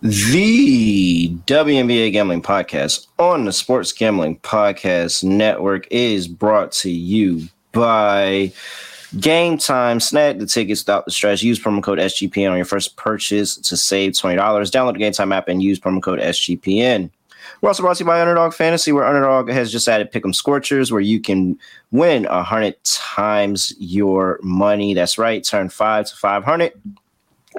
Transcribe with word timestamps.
The 0.00 1.28
WNBA 1.46 2.12
Gambling 2.12 2.40
Podcast 2.40 3.08
on 3.18 3.44
the 3.44 3.52
Sports 3.52 3.92
Gambling 3.92 4.38
Podcast 4.38 5.24
Network 5.24 5.88
is 5.90 6.28
brought 6.28 6.70
to 6.72 6.90
you 6.90 7.48
by 7.72 8.52
Game 9.18 9.58
Time. 9.58 9.98
Snag 9.98 10.38
the 10.38 10.46
tickets 10.46 10.82
without 10.82 11.04
the 11.04 11.10
stress. 11.10 11.42
Use 11.42 11.58
promo 11.58 11.82
code 11.82 11.98
SGPN 11.98 12.52
on 12.52 12.56
your 12.56 12.64
first 12.64 12.96
purchase 12.96 13.56
to 13.56 13.76
save 13.76 14.12
$20. 14.12 14.36
Download 14.36 14.92
the 14.92 15.00
Game 15.00 15.12
Time 15.12 15.32
app 15.32 15.48
and 15.48 15.60
use 15.60 15.80
promo 15.80 16.00
code 16.00 16.20
SGPN. 16.20 17.10
We're 17.60 17.70
also 17.70 17.82
brought 17.82 17.96
to 17.96 18.04
you 18.04 18.06
by 18.06 18.20
Underdog 18.20 18.54
Fantasy, 18.54 18.92
where 18.92 19.04
Underdog 19.04 19.50
has 19.50 19.72
just 19.72 19.88
added 19.88 20.12
Pick'em 20.12 20.32
Scorchers, 20.32 20.92
where 20.92 21.00
you 21.00 21.18
can 21.18 21.58
win 21.90 22.22
100 22.22 22.76
times 22.84 23.74
your 23.80 24.38
money. 24.44 24.94
That's 24.94 25.18
right, 25.18 25.42
turn 25.42 25.68
5 25.68 26.06
to 26.06 26.16
500 26.16 26.72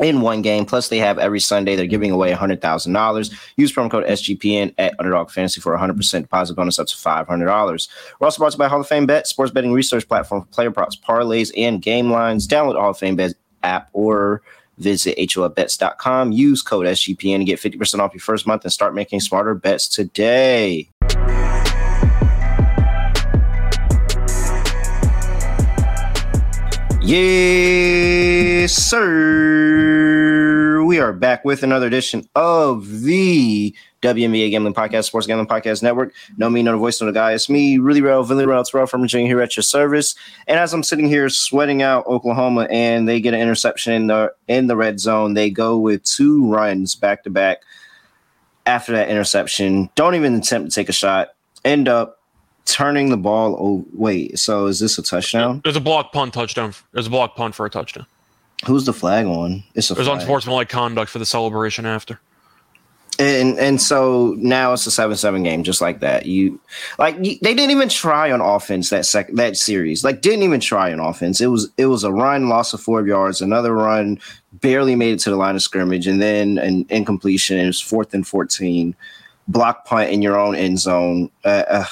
in 0.02 0.22
one 0.22 0.42
game. 0.42 0.66
Plus, 0.66 0.90
they 0.90 0.98
have 0.98 1.18
every 1.18 1.40
Sunday 1.40 1.76
they're 1.76 1.86
giving 1.86 2.12
away 2.12 2.32
$100,000. 2.34 3.34
Use 3.58 3.74
promo 3.74 3.92
code 3.92 4.06
SGPN 4.06 4.74
at 4.78 4.96
Underdog 5.00 5.32
Fantasy 5.32 5.62
for 5.62 5.78
100% 5.78 6.22
deposit 6.22 6.54
bonus 6.56 6.80
up 6.80 6.88
to 6.88 6.96
$500. 6.96 7.90
We're 8.20 8.26
also 8.26 8.40
brought 8.40 8.52
to 8.52 8.56
you 8.56 8.60
by 8.60 8.68
Hall 8.68 8.82
of 8.82 8.88
Fame 8.88 9.06
Bet, 9.06 9.28
sports 9.28 9.52
betting 9.52 9.74
research 9.74 10.08
platform 10.08 10.42
for 10.42 10.48
player 10.48 10.72
props, 10.72 10.96
parlays, 10.96 11.52
and 11.58 11.82
game 11.82 12.12
lines. 12.12 12.48
Download 12.48 12.80
Hall 12.80 12.92
of 12.92 12.98
Fame 12.98 13.16
Bet 13.16 13.34
app 13.64 13.90
or 13.94 14.42
visit 14.78 15.18
HOFBets.com. 15.18 16.32
Use 16.32 16.62
code 16.62 16.86
SGPN 16.86 17.40
to 17.40 17.46
get 17.46 17.60
50% 17.60 18.00
off 18.00 18.14
your 18.14 18.22
first 18.22 18.48
month 18.48 18.64
and 18.64 18.72
start 18.72 18.96
making 18.96 19.20
smarter 19.20 19.54
bets 19.54 19.88
today. 19.88 20.90
Yes, 28.70 28.88
sir. 28.88 30.84
We 30.84 31.00
are 31.00 31.12
back 31.12 31.44
with 31.44 31.64
another 31.64 31.88
edition 31.88 32.30
of 32.36 33.02
the 33.02 33.76
WNBA 34.04 34.52
Gambling 34.52 34.76
Podcast, 34.76 35.06
Sports 35.06 35.26
Gambling 35.26 35.48
Podcast 35.48 35.82
Network. 35.82 36.14
No 36.38 36.52
me, 36.52 36.62
no 36.62 36.74
the 36.74 36.78
voice, 36.78 37.02
no 37.02 37.08
the 37.08 37.12
guy. 37.12 37.34
It's 37.34 37.50
me, 37.50 37.80
really 37.80 38.00
real, 38.00 38.24
really 38.24 38.46
Real, 38.46 38.64
real 38.72 38.86
from 38.86 39.02
Virginia 39.02 39.26
here 39.26 39.42
at 39.42 39.58
your 39.58 39.64
service. 39.64 40.14
And 40.46 40.60
as 40.60 40.72
I'm 40.72 40.84
sitting 40.84 41.08
here 41.08 41.30
sweating 41.30 41.82
out 41.82 42.06
Oklahoma 42.06 42.68
and 42.70 43.10
they 43.10 43.20
get 43.20 43.34
an 43.34 43.40
interception 43.40 43.94
in 43.94 44.06
the 44.06 44.34
in 44.48 44.68
the 44.68 44.76
red 44.76 45.00
zone, 45.00 45.34
they 45.34 45.50
go 45.50 45.80
with 45.80 46.04
two 46.04 46.46
runs 46.46 46.94
back 46.94 47.24
to 47.24 47.32
back 47.32 47.64
after 48.68 48.92
that 48.92 49.10
interception. 49.10 49.90
Don't 49.96 50.14
even 50.14 50.36
attempt 50.36 50.70
to 50.70 50.76
take 50.76 50.90
a 50.90 50.94
shot. 50.94 51.30
End 51.66 51.88
up 51.88 52.20
turning 52.66 53.10
the 53.10 53.18
ball. 53.18 53.56
Oh, 53.60 53.86
wait. 53.94 54.38
So 54.38 54.68
is 54.68 54.80
this 54.80 55.00
a 55.00 55.02
touchdown? 55.02 55.62
There's 55.64 55.76
a 55.76 55.82
block 55.82 56.14
punt 56.14 56.36
touchdown. 56.36 56.76
There's 56.92 57.08
a 57.08 57.10
block 57.10 57.36
punt 57.36 57.56
for 57.56 57.66
a 57.66 57.70
touchdown. 57.72 58.06
Who's 58.66 58.86
the 58.86 58.94
flag 58.94 59.26
on? 59.26 59.64
It's 59.76 59.90
a 59.90 59.94
There's 59.94 60.08
flag. 60.08 60.20
unsportsmanlike 60.20 60.70
conduct 60.70 61.12
for 61.12 61.20
the 61.20 61.26
celebration 61.26 61.86
after. 61.86 62.20
And 63.18 63.60
and 63.60 63.82
so 63.82 64.34
now 64.38 64.72
it's 64.72 64.88
a 64.88 64.92
seven 64.92 65.18
seven 65.18 65.44
game, 65.44 65.64
just 65.64 65.82
like 65.82 66.00
that. 66.00 66.26
You 66.26 66.58
like 66.98 67.18
you, 67.18 67.38
they 67.42 67.54
didn't 67.54 67.72
even 67.72 67.90
try 67.90 68.32
on 68.32 68.40
offense 68.40 68.90
that 68.92 69.06
sec 69.06 69.30
that 69.34 69.58
series. 69.58 70.06
Like 70.06 70.22
didn't 70.22 70.44
even 70.44 70.62
try 70.62 70.94
on 70.94 71.02
offense. 71.02 71.42
It 71.42 71.48
was 71.48 71.70
it 71.78 71.88
was 71.88 72.06
a 72.06 72.14
run, 72.14 72.48
loss 72.48 72.74
of 72.74 72.80
four 72.80 73.06
yards, 73.06 73.42
another 73.42 73.74
run, 73.74 74.20
barely 74.54 74.96
made 74.96 75.16
it 75.16 75.20
to 75.22 75.32
the 75.32 75.36
line 75.36 75.56
of 75.56 75.62
scrimmage, 75.62 76.08
and 76.08 76.22
then 76.22 76.58
an 76.60 76.86
incompletion. 76.90 77.58
It 77.58 77.66
was 77.66 77.82
fourth 77.82 78.14
and 78.14 78.26
fourteen, 78.26 78.96
block 79.50 79.86
punt 79.86 80.12
in 80.12 80.22
your 80.22 80.40
own 80.40 80.56
end 80.56 80.80
zone. 80.80 81.30
Uh, 81.44 81.66
uh, 81.68 81.86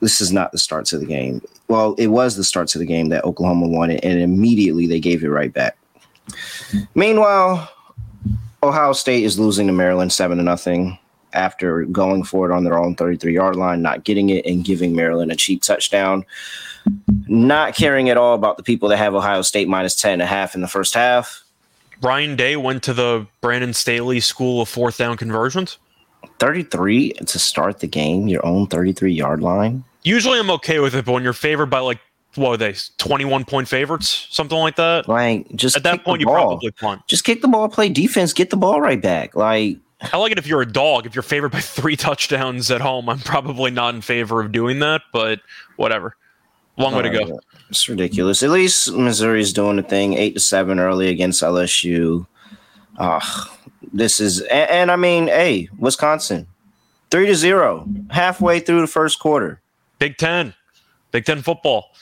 this 0.00 0.20
is 0.20 0.32
not 0.32 0.52
the 0.52 0.58
start 0.58 0.84
to 0.86 0.98
the 0.98 1.06
game. 1.06 1.40
Well, 1.72 1.94
it 1.94 2.08
was 2.08 2.36
the 2.36 2.44
start 2.44 2.68
to 2.68 2.78
the 2.78 2.84
game 2.84 3.08
that 3.08 3.24
Oklahoma 3.24 3.66
wanted, 3.66 4.04
and 4.04 4.20
immediately 4.20 4.86
they 4.86 5.00
gave 5.00 5.24
it 5.24 5.30
right 5.30 5.50
back. 5.50 5.78
Meanwhile, 6.94 7.66
Ohio 8.62 8.92
State 8.92 9.24
is 9.24 9.38
losing 9.38 9.68
to 9.68 9.72
Maryland 9.72 10.12
seven 10.12 10.36
to 10.36 10.44
nothing 10.44 10.98
after 11.32 11.86
going 11.86 12.24
for 12.24 12.50
it 12.50 12.54
on 12.54 12.64
their 12.64 12.78
own 12.78 12.94
33 12.94 13.32
yard 13.32 13.56
line, 13.56 13.80
not 13.80 14.04
getting 14.04 14.28
it, 14.28 14.44
and 14.44 14.66
giving 14.66 14.94
Maryland 14.94 15.32
a 15.32 15.34
cheap 15.34 15.62
touchdown. 15.62 16.26
Not 17.26 17.74
caring 17.74 18.10
at 18.10 18.18
all 18.18 18.34
about 18.34 18.58
the 18.58 18.62
people 18.62 18.90
that 18.90 18.98
have 18.98 19.14
Ohio 19.14 19.40
State 19.40 19.66
minus 19.66 19.94
10 19.94 20.12
and 20.12 20.20
a 20.20 20.26
half 20.26 20.54
in 20.54 20.60
the 20.60 20.68
first 20.68 20.92
half. 20.92 21.42
Ryan 22.02 22.36
Day 22.36 22.56
went 22.56 22.82
to 22.82 22.92
the 22.92 23.26
Brandon 23.40 23.72
Staley 23.72 24.20
School 24.20 24.60
of 24.60 24.68
Fourth 24.68 24.98
Down 24.98 25.16
Conversions. 25.16 25.78
33 26.38 27.12
to 27.12 27.38
start 27.38 27.80
the 27.80 27.86
game, 27.86 28.28
your 28.28 28.44
own 28.44 28.66
33 28.66 29.14
yard 29.14 29.40
line. 29.40 29.84
Usually 30.02 30.38
I'm 30.38 30.50
okay 30.50 30.78
with 30.80 30.94
it, 30.94 31.04
but 31.04 31.12
when 31.12 31.22
you're 31.22 31.32
favored 31.32 31.66
by 31.66 31.78
like 31.80 32.00
what 32.34 32.52
are 32.52 32.56
they 32.56 32.74
21 32.98 33.44
point 33.44 33.68
favorites, 33.68 34.26
something 34.30 34.58
like 34.58 34.76
that. 34.76 35.08
Like 35.08 35.54
just 35.54 35.76
at 35.76 35.82
that 35.82 36.04
point 36.04 36.20
you 36.20 36.26
probably 36.26 36.70
punt. 36.70 37.02
Just 37.06 37.24
kick 37.24 37.42
the 37.42 37.48
ball, 37.48 37.68
play 37.68 37.88
defense, 37.88 38.32
get 38.32 38.50
the 38.50 38.56
ball 38.56 38.80
right 38.80 39.00
back. 39.00 39.34
Like 39.36 39.78
I 40.00 40.16
like 40.16 40.32
it 40.32 40.38
if 40.38 40.46
you're 40.46 40.62
a 40.62 40.70
dog. 40.70 41.06
If 41.06 41.14
you're 41.14 41.22
favored 41.22 41.52
by 41.52 41.60
three 41.60 41.96
touchdowns 41.96 42.70
at 42.70 42.80
home, 42.80 43.08
I'm 43.08 43.20
probably 43.20 43.70
not 43.70 43.94
in 43.94 44.00
favor 44.00 44.40
of 44.40 44.52
doing 44.52 44.80
that, 44.80 45.02
but 45.12 45.40
whatever. 45.76 46.16
Long 46.78 46.94
way 46.94 47.02
to 47.02 47.10
go. 47.10 47.40
It's 47.68 47.86
ridiculous. 47.88 48.42
At 48.42 48.50
least 48.50 48.90
Missouri's 48.92 49.52
doing 49.52 49.76
the 49.76 49.82
thing, 49.82 50.14
eight 50.14 50.34
to 50.34 50.40
seven 50.40 50.78
early 50.78 51.08
against 51.08 51.42
LSU. 51.42 52.26
Uh, 52.96 53.20
this 53.92 54.20
is 54.20 54.40
and, 54.40 54.70
and 54.70 54.90
I 54.90 54.96
mean, 54.96 55.26
hey, 55.26 55.68
Wisconsin, 55.78 56.46
three 57.10 57.26
to 57.26 57.34
zero, 57.34 57.86
halfway 58.10 58.58
through 58.58 58.80
the 58.80 58.86
first 58.86 59.18
quarter. 59.18 59.61
Big 60.02 60.16
Ten, 60.16 60.52
Big 61.12 61.24
Ten 61.24 61.42
football. 61.42 61.92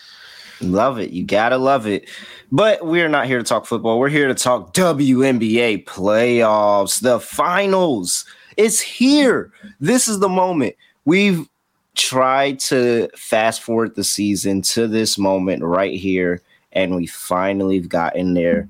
Love 0.63 0.99
it. 0.99 1.11
You 1.11 1.23
gotta 1.23 1.59
love 1.59 1.87
it. 1.87 2.09
But 2.51 2.87
we're 2.87 3.11
not 3.11 3.27
here 3.27 3.37
to 3.37 3.45
talk 3.45 3.67
football. 3.67 3.99
We're 3.99 4.09
here 4.09 4.27
to 4.27 4.35
talk 4.35 4.73
WNBA 4.73 5.85
playoffs, 5.85 7.03
the 7.03 7.21
finals. 7.21 8.25
It's 8.57 8.81
here. 8.81 9.53
This 9.81 10.09
is 10.09 10.19
the 10.19 10.31
moment. 10.31 10.77
We've 11.05 11.47
tried 11.95 12.59
to 12.61 13.11
fast 13.19 13.61
forward 13.61 13.97
the 13.97 14.05
season 14.05 14.63
to 14.63 14.89
this 14.89 15.19
moment 15.19 15.63
right 15.63 16.01
here, 16.01 16.41
and 16.73 16.97
we 16.97 17.07
finally 17.07 17.81
gotten 17.81 18.33
there. 18.33 18.67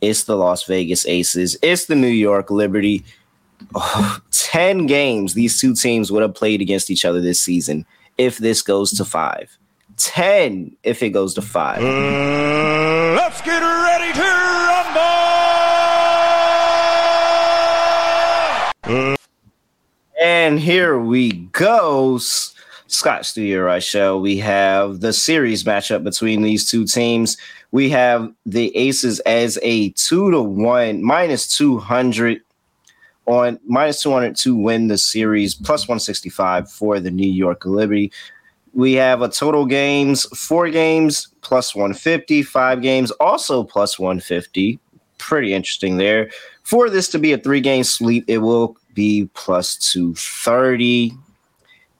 It's 0.00 0.24
the 0.24 0.36
Las 0.36 0.64
Vegas 0.64 1.06
Aces. 1.06 1.56
It's 1.62 1.84
the 1.84 1.94
New 1.94 2.08
York 2.08 2.50
Liberty. 2.50 3.04
Oh, 3.76 4.18
10 4.32 4.86
games 4.86 5.34
these 5.34 5.60
two 5.60 5.76
teams 5.76 6.10
would 6.10 6.22
have 6.22 6.34
played 6.34 6.60
against 6.60 6.90
each 6.90 7.04
other 7.04 7.20
this 7.20 7.40
season 7.40 7.86
if 8.18 8.38
this 8.38 8.62
goes 8.62 8.92
to 8.92 9.04
five. 9.04 9.56
10 9.96 10.76
if 10.82 11.02
it 11.02 11.10
goes 11.10 11.34
to 11.34 11.42
five. 11.42 11.78
Uh, 11.82 13.14
let's 13.14 13.40
get 13.42 13.60
ready 13.60 14.12
to 14.12 14.22
rumble. 18.84 19.16
And 20.20 20.58
here 20.58 20.98
we 20.98 21.32
go. 21.52 22.18
Scott 22.86 23.26
Studio 23.26 23.62
Right 23.62 23.82
Show. 23.82 24.18
We 24.18 24.38
have 24.38 25.00
the 25.00 25.12
series 25.12 25.64
matchup 25.64 26.04
between 26.04 26.42
these 26.42 26.70
two 26.70 26.84
teams. 26.84 27.36
We 27.72 27.90
have 27.90 28.32
the 28.46 28.76
Aces 28.76 29.20
as 29.20 29.58
a 29.62 29.90
two 29.90 30.30
to 30.30 30.40
one, 30.40 31.02
minus 31.02 31.56
200 31.56 32.40
on 33.26 33.58
minus 33.66 34.02
200 34.02 34.36
to 34.36 34.56
win 34.56 34.88
the 34.88 34.98
series, 34.98 35.54
mm-hmm. 35.54 35.64
plus 35.64 35.88
165 35.88 36.70
for 36.70 37.00
the 37.00 37.10
New 37.10 37.30
York 37.30 37.64
Liberty. 37.64 38.12
We 38.72 38.94
have 38.94 39.22
a 39.22 39.28
total 39.28 39.66
games, 39.66 40.24
four 40.36 40.68
games, 40.68 41.28
plus 41.42 41.74
150, 41.74 42.42
five 42.42 42.82
games, 42.82 43.10
also 43.12 43.62
plus 43.62 43.98
150. 43.98 44.80
Pretty 45.18 45.54
interesting 45.54 45.96
there. 45.96 46.30
For 46.64 46.90
this 46.90 47.08
to 47.10 47.18
be 47.18 47.32
a 47.32 47.38
three 47.38 47.60
game 47.60 47.84
sweep, 47.84 48.24
it 48.26 48.38
will 48.38 48.76
be 48.94 49.28
plus 49.34 49.76
230. 49.92 51.12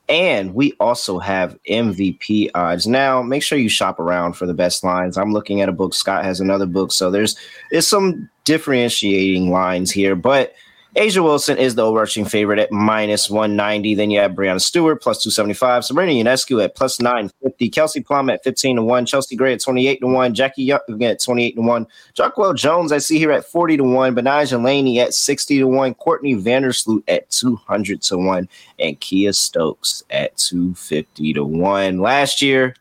And 0.08 0.54
we 0.54 0.74
also 0.80 1.18
have 1.18 1.56
MVP 1.70 2.50
odds. 2.54 2.86
Now, 2.86 3.22
make 3.22 3.42
sure 3.42 3.56
you 3.56 3.70
shop 3.70 3.98
around 3.98 4.34
for 4.34 4.46
the 4.46 4.52
best 4.52 4.84
lines. 4.84 5.16
I'm 5.16 5.32
looking 5.32 5.62
at 5.62 5.68
a 5.68 5.72
book. 5.72 5.94
Scott 5.94 6.24
has 6.24 6.40
another 6.40 6.66
book. 6.66 6.92
So 6.92 7.10
there's, 7.10 7.36
there's 7.70 7.86
some 7.86 8.28
differentiating 8.44 9.50
lines 9.50 9.90
here, 9.90 10.14
but 10.14 10.54
A'ja 10.96 11.24
Wilson 11.24 11.58
is 11.58 11.74
the 11.74 11.84
overarching 11.84 12.24
favorite 12.24 12.60
at 12.60 12.70
minus 12.70 13.28
190. 13.28 13.96
Then 13.96 14.12
you 14.12 14.20
have 14.20 14.30
Breanna 14.32 14.60
Stewart 14.60 15.02
plus 15.02 15.22
275. 15.24 15.84
Sabrina 15.84 16.12
Ionescu 16.12 16.62
at 16.62 16.76
plus 16.76 17.00
950. 17.00 17.68
Kelsey 17.70 18.00
Plum 18.00 18.30
at 18.30 18.44
15 18.44 18.76
to 18.76 18.82
1. 18.82 19.06
Chelsea 19.06 19.34
Gray 19.34 19.54
at 19.54 19.60
28 19.60 20.00
to 20.00 20.06
1. 20.06 20.34
Jackie 20.34 20.62
Young 20.62 21.02
at 21.02 21.20
28 21.20 21.56
to 21.56 21.62
1. 21.62 21.86
Jonquel 22.14 22.54
Jones, 22.54 22.92
I 22.92 22.98
see 22.98 23.18
here 23.18 23.32
at 23.32 23.44
40 23.44 23.78
to 23.78 23.84
1. 23.84 24.14
Betnijah 24.14 24.62
Laney 24.62 25.00
at 25.00 25.14
60 25.14 25.58
to 25.58 25.66
1. 25.66 25.94
Courtney 25.94 26.36
Vandersloot 26.36 27.02
at 27.08 27.28
200 27.30 28.00
to 28.02 28.16
1. 28.16 28.48
And 28.78 29.00
Kiah 29.00 29.34
Stokes 29.34 30.04
at 30.10 30.36
250 30.36 31.32
to 31.34 31.44
1. 31.44 31.98
Last 31.98 32.40
year, 32.40 32.76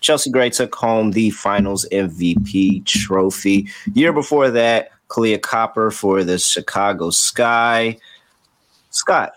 Chelsea 0.00 0.30
Gray 0.30 0.48
took 0.48 0.74
home 0.74 1.10
the 1.10 1.28
finals 1.30 1.86
MVP 1.92 2.86
trophy. 2.86 3.68
Year 3.92 4.12
before 4.12 4.50
that, 4.52 4.90
Kahleah 5.08 5.42
Copper 5.42 5.90
for 5.90 6.24
the 6.24 6.38
Chicago 6.38 7.10
Sky. 7.10 7.98
Scott, 8.90 9.32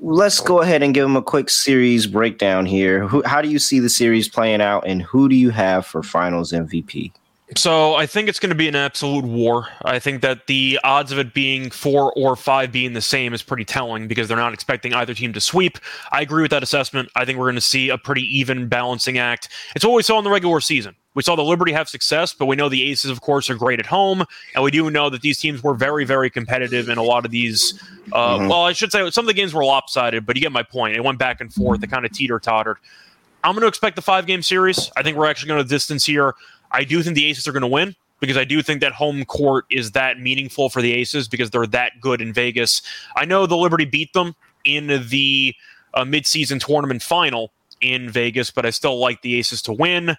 let's 0.00 0.40
go 0.40 0.60
ahead 0.60 0.82
and 0.82 0.94
give 0.94 1.04
him 1.04 1.16
a 1.16 1.22
quick 1.22 1.50
series 1.50 2.06
breakdown 2.06 2.66
here. 2.66 3.06
Who, 3.06 3.22
how 3.24 3.42
do 3.42 3.48
you 3.48 3.58
see 3.58 3.80
the 3.80 3.88
series 3.88 4.28
playing 4.28 4.60
out, 4.60 4.86
and 4.86 5.02
who 5.02 5.28
do 5.28 5.34
you 5.34 5.50
have 5.50 5.86
for 5.86 6.02
Finals 6.02 6.52
MVP? 6.52 7.12
So 7.54 7.94
I 7.94 8.06
think 8.06 8.28
it's 8.28 8.40
going 8.40 8.50
to 8.50 8.56
be 8.56 8.66
an 8.66 8.74
absolute 8.74 9.24
war. 9.24 9.68
I 9.82 10.00
think 10.00 10.20
that 10.22 10.48
the 10.48 10.80
odds 10.82 11.12
of 11.12 11.18
it 11.18 11.32
being 11.32 11.70
four 11.70 12.12
or 12.16 12.34
five 12.34 12.72
being 12.72 12.92
the 12.92 13.00
same 13.00 13.32
is 13.32 13.42
pretty 13.42 13.64
telling 13.64 14.08
because 14.08 14.26
they're 14.26 14.36
not 14.36 14.52
expecting 14.52 14.92
either 14.92 15.14
team 15.14 15.32
to 15.32 15.40
sweep. 15.40 15.78
I 16.10 16.22
agree 16.22 16.42
with 16.42 16.50
that 16.50 16.64
assessment. 16.64 17.08
I 17.14 17.24
think 17.24 17.38
we're 17.38 17.44
going 17.44 17.54
to 17.54 17.60
see 17.60 17.88
a 17.88 17.98
pretty 17.98 18.22
even 18.36 18.66
balancing 18.66 19.18
act. 19.18 19.48
It's 19.76 19.84
we 19.84 20.02
saw 20.02 20.18
in 20.18 20.24
the 20.24 20.30
regular 20.30 20.60
season. 20.60 20.96
We 21.16 21.22
saw 21.22 21.34
the 21.34 21.42
Liberty 21.42 21.72
have 21.72 21.88
success, 21.88 22.34
but 22.34 22.44
we 22.44 22.56
know 22.56 22.68
the 22.68 22.82
Aces, 22.90 23.10
of 23.10 23.22
course, 23.22 23.48
are 23.48 23.54
great 23.54 23.80
at 23.80 23.86
home, 23.86 24.22
and 24.54 24.62
we 24.62 24.70
do 24.70 24.90
know 24.90 25.08
that 25.08 25.22
these 25.22 25.40
teams 25.40 25.62
were 25.62 25.72
very, 25.72 26.04
very 26.04 26.28
competitive 26.28 26.90
in 26.90 26.98
a 26.98 27.02
lot 27.02 27.24
of 27.24 27.30
these. 27.30 27.82
Uh, 28.12 28.36
mm-hmm. 28.36 28.48
Well, 28.48 28.64
I 28.64 28.74
should 28.74 28.92
say 28.92 29.10
some 29.10 29.24
of 29.24 29.26
the 29.26 29.32
games 29.32 29.54
were 29.54 29.64
lopsided, 29.64 30.26
but 30.26 30.36
you 30.36 30.42
get 30.42 30.52
my 30.52 30.62
point. 30.62 30.94
It 30.94 31.02
went 31.02 31.18
back 31.18 31.40
and 31.40 31.50
forth. 31.50 31.82
It 31.82 31.86
kind 31.86 32.04
of 32.04 32.12
teeter 32.12 32.38
tottered. 32.38 32.76
I'm 33.42 33.54
going 33.54 33.62
to 33.62 33.66
expect 33.66 33.96
the 33.96 34.02
five 34.02 34.26
game 34.26 34.42
series. 34.42 34.92
I 34.94 35.02
think 35.02 35.16
we're 35.16 35.24
actually 35.24 35.48
going 35.48 35.62
to 35.62 35.68
distance 35.68 36.04
here. 36.04 36.34
I 36.70 36.84
do 36.84 37.02
think 37.02 37.16
the 37.16 37.24
Aces 37.24 37.48
are 37.48 37.52
going 37.52 37.62
to 37.62 37.66
win 37.66 37.96
because 38.20 38.36
I 38.36 38.44
do 38.44 38.60
think 38.60 38.82
that 38.82 38.92
home 38.92 39.24
court 39.24 39.64
is 39.70 39.92
that 39.92 40.20
meaningful 40.20 40.68
for 40.68 40.82
the 40.82 40.92
Aces 40.92 41.28
because 41.28 41.48
they're 41.48 41.66
that 41.68 41.92
good 41.98 42.20
in 42.20 42.34
Vegas. 42.34 42.82
I 43.16 43.24
know 43.24 43.46
the 43.46 43.56
Liberty 43.56 43.86
beat 43.86 44.12
them 44.12 44.34
in 44.66 44.86
the 45.08 45.54
uh, 45.94 46.04
midseason 46.04 46.62
tournament 46.62 47.02
final 47.02 47.52
in 47.80 48.10
Vegas, 48.10 48.50
but 48.50 48.66
I 48.66 48.70
still 48.70 48.98
like 48.98 49.22
the 49.22 49.36
Aces 49.36 49.62
to 49.62 49.72
win. 49.72 50.16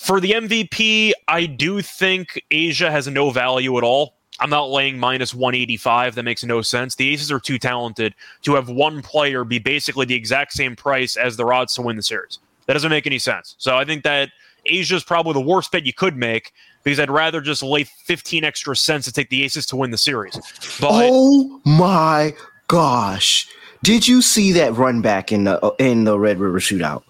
For 0.00 0.18
the 0.18 0.30
MVP, 0.30 1.12
I 1.28 1.44
do 1.44 1.82
think 1.82 2.42
A'ja 2.50 2.90
has 2.90 3.06
no 3.06 3.30
value 3.30 3.76
at 3.76 3.84
all. 3.84 4.14
I'm 4.40 4.48
not 4.48 4.70
laying 4.70 4.98
minus 4.98 5.34
185. 5.34 6.14
That 6.14 6.22
makes 6.22 6.42
no 6.42 6.62
sense. 6.62 6.94
The 6.94 7.10
Aces 7.10 7.30
are 7.30 7.38
too 7.38 7.58
talented 7.58 8.14
to 8.42 8.54
have 8.54 8.70
one 8.70 9.02
player 9.02 9.44
be 9.44 9.58
basically 9.58 10.06
the 10.06 10.14
exact 10.14 10.54
same 10.54 10.74
price 10.74 11.18
as 11.18 11.36
the 11.36 11.44
odds 11.44 11.74
to 11.74 11.82
win 11.82 11.96
the 11.96 12.02
series. 12.02 12.38
That 12.64 12.72
doesn't 12.72 12.88
make 12.88 13.06
any 13.06 13.18
sense. 13.18 13.56
So 13.58 13.76
I 13.76 13.84
think 13.84 14.02
that 14.04 14.30
A'ja 14.66 14.92
is 14.92 15.04
probably 15.04 15.34
the 15.34 15.46
worst 15.46 15.70
bet 15.70 15.84
you 15.84 15.92
could 15.92 16.16
make 16.16 16.52
because 16.82 16.98
I'd 16.98 17.10
rather 17.10 17.42
just 17.42 17.62
lay 17.62 17.84
15 17.84 18.42
extra 18.42 18.74
cents 18.74 19.04
to 19.04 19.12
take 19.12 19.28
the 19.28 19.44
Aces 19.44 19.66
to 19.66 19.76
win 19.76 19.90
the 19.90 19.98
series. 19.98 20.34
But, 20.80 21.10
oh 21.12 21.60
my 21.66 22.32
gosh. 22.68 23.46
Did 23.82 24.08
you 24.08 24.22
see 24.22 24.52
that 24.52 24.74
run 24.74 25.02
back 25.02 25.30
in 25.30 25.44
the 25.44 25.74
in 25.78 26.04
the 26.04 26.18
Red 26.18 26.38
River 26.38 26.58
shootout? 26.58 27.02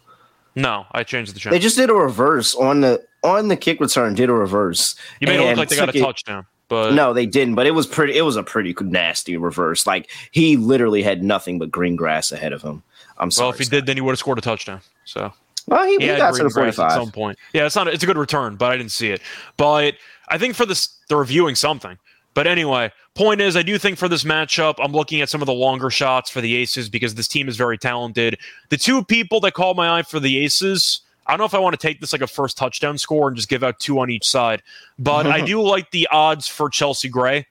No, 0.54 0.86
I 0.92 1.04
changed 1.04 1.34
the 1.34 1.40
channel. 1.40 1.56
They 1.56 1.62
just 1.62 1.76
did 1.76 1.90
a 1.90 1.94
reverse 1.94 2.54
on 2.54 2.80
the 2.80 3.04
on 3.22 3.48
the 3.48 3.56
kick 3.56 3.80
return, 3.80 4.14
did 4.14 4.28
a 4.28 4.32
reverse. 4.32 4.94
You 5.20 5.26
made 5.26 5.40
it 5.40 5.46
look 5.46 5.56
like 5.56 5.68
they 5.68 5.76
got 5.76 5.94
a 5.94 5.96
it, 5.96 6.00
touchdown. 6.00 6.46
But 6.68 6.94
no, 6.94 7.12
they 7.12 7.26
didn't. 7.26 7.54
But 7.54 7.66
it 7.66 7.72
was 7.72 7.86
pretty. 7.86 8.16
It 8.16 8.22
was 8.22 8.36
a 8.36 8.42
pretty 8.42 8.74
nasty 8.80 9.36
reverse. 9.36 9.86
Like 9.86 10.10
he 10.30 10.56
literally 10.56 11.02
had 11.02 11.22
nothing 11.22 11.58
but 11.58 11.70
green 11.70 11.96
grass 11.96 12.32
ahead 12.32 12.52
of 12.52 12.62
him. 12.62 12.82
I'm 13.18 13.30
sorry. 13.30 13.46
Well, 13.46 13.54
if 13.54 13.58
he 13.58 13.64
did, 13.66 13.86
then 13.86 13.96
he 13.96 14.00
would 14.00 14.12
have 14.12 14.18
scored 14.18 14.38
a 14.38 14.40
touchdown. 14.40 14.80
So 15.04 15.32
well, 15.66 15.84
he, 15.84 15.98
he, 15.98 16.08
he 16.10 16.16
got 16.16 16.34
to 16.34 16.42
the 16.42 16.50
45 16.50 16.90
at 16.90 16.94
some 16.94 17.10
point. 17.10 17.38
Yeah, 17.52 17.66
it's 17.66 17.76
not. 17.76 17.88
It's 17.88 18.02
a 18.02 18.06
good 18.06 18.18
return, 18.18 18.56
but 18.56 18.72
I 18.72 18.76
didn't 18.76 18.92
see 18.92 19.10
it. 19.10 19.20
But 19.56 19.94
I 20.28 20.38
think 20.38 20.54
for 20.54 20.66
this, 20.66 20.96
they're 21.08 21.18
reviewing 21.18 21.54
something. 21.54 21.98
But 22.34 22.46
anyway, 22.46 22.92
point 23.14 23.40
is, 23.40 23.56
I 23.56 23.62
do 23.62 23.76
think 23.78 23.98
for 23.98 24.08
this 24.08 24.24
matchup, 24.24 24.76
I'm 24.78 24.92
looking 24.92 25.20
at 25.20 25.28
some 25.28 25.42
of 25.42 25.46
the 25.46 25.52
longer 25.52 25.90
shots 25.90 26.30
for 26.30 26.40
the 26.40 26.56
Aces 26.56 26.88
because 26.88 27.14
this 27.14 27.26
team 27.26 27.48
is 27.48 27.56
very 27.56 27.76
talented. 27.76 28.38
The 28.68 28.76
two 28.76 29.04
people 29.04 29.40
that 29.40 29.54
caught 29.54 29.76
my 29.76 29.98
eye 29.98 30.02
for 30.02 30.20
the 30.20 30.38
Aces, 30.38 31.00
I 31.26 31.32
don't 31.32 31.40
know 31.40 31.44
if 31.44 31.54
I 31.54 31.58
want 31.58 31.78
to 31.78 31.86
take 31.86 32.00
this 32.00 32.12
like 32.12 32.22
a 32.22 32.26
first 32.26 32.56
touchdown 32.56 32.98
score 32.98 33.28
and 33.28 33.36
just 33.36 33.48
give 33.48 33.62
out 33.62 33.80
two 33.80 33.98
on 33.98 34.10
each 34.10 34.28
side, 34.28 34.62
but 34.98 35.26
I 35.26 35.40
do 35.44 35.60
like 35.60 35.90
the 35.90 36.08
odds 36.12 36.46
for 36.46 36.70
Chelsea 36.70 37.08
Gray, 37.08 37.46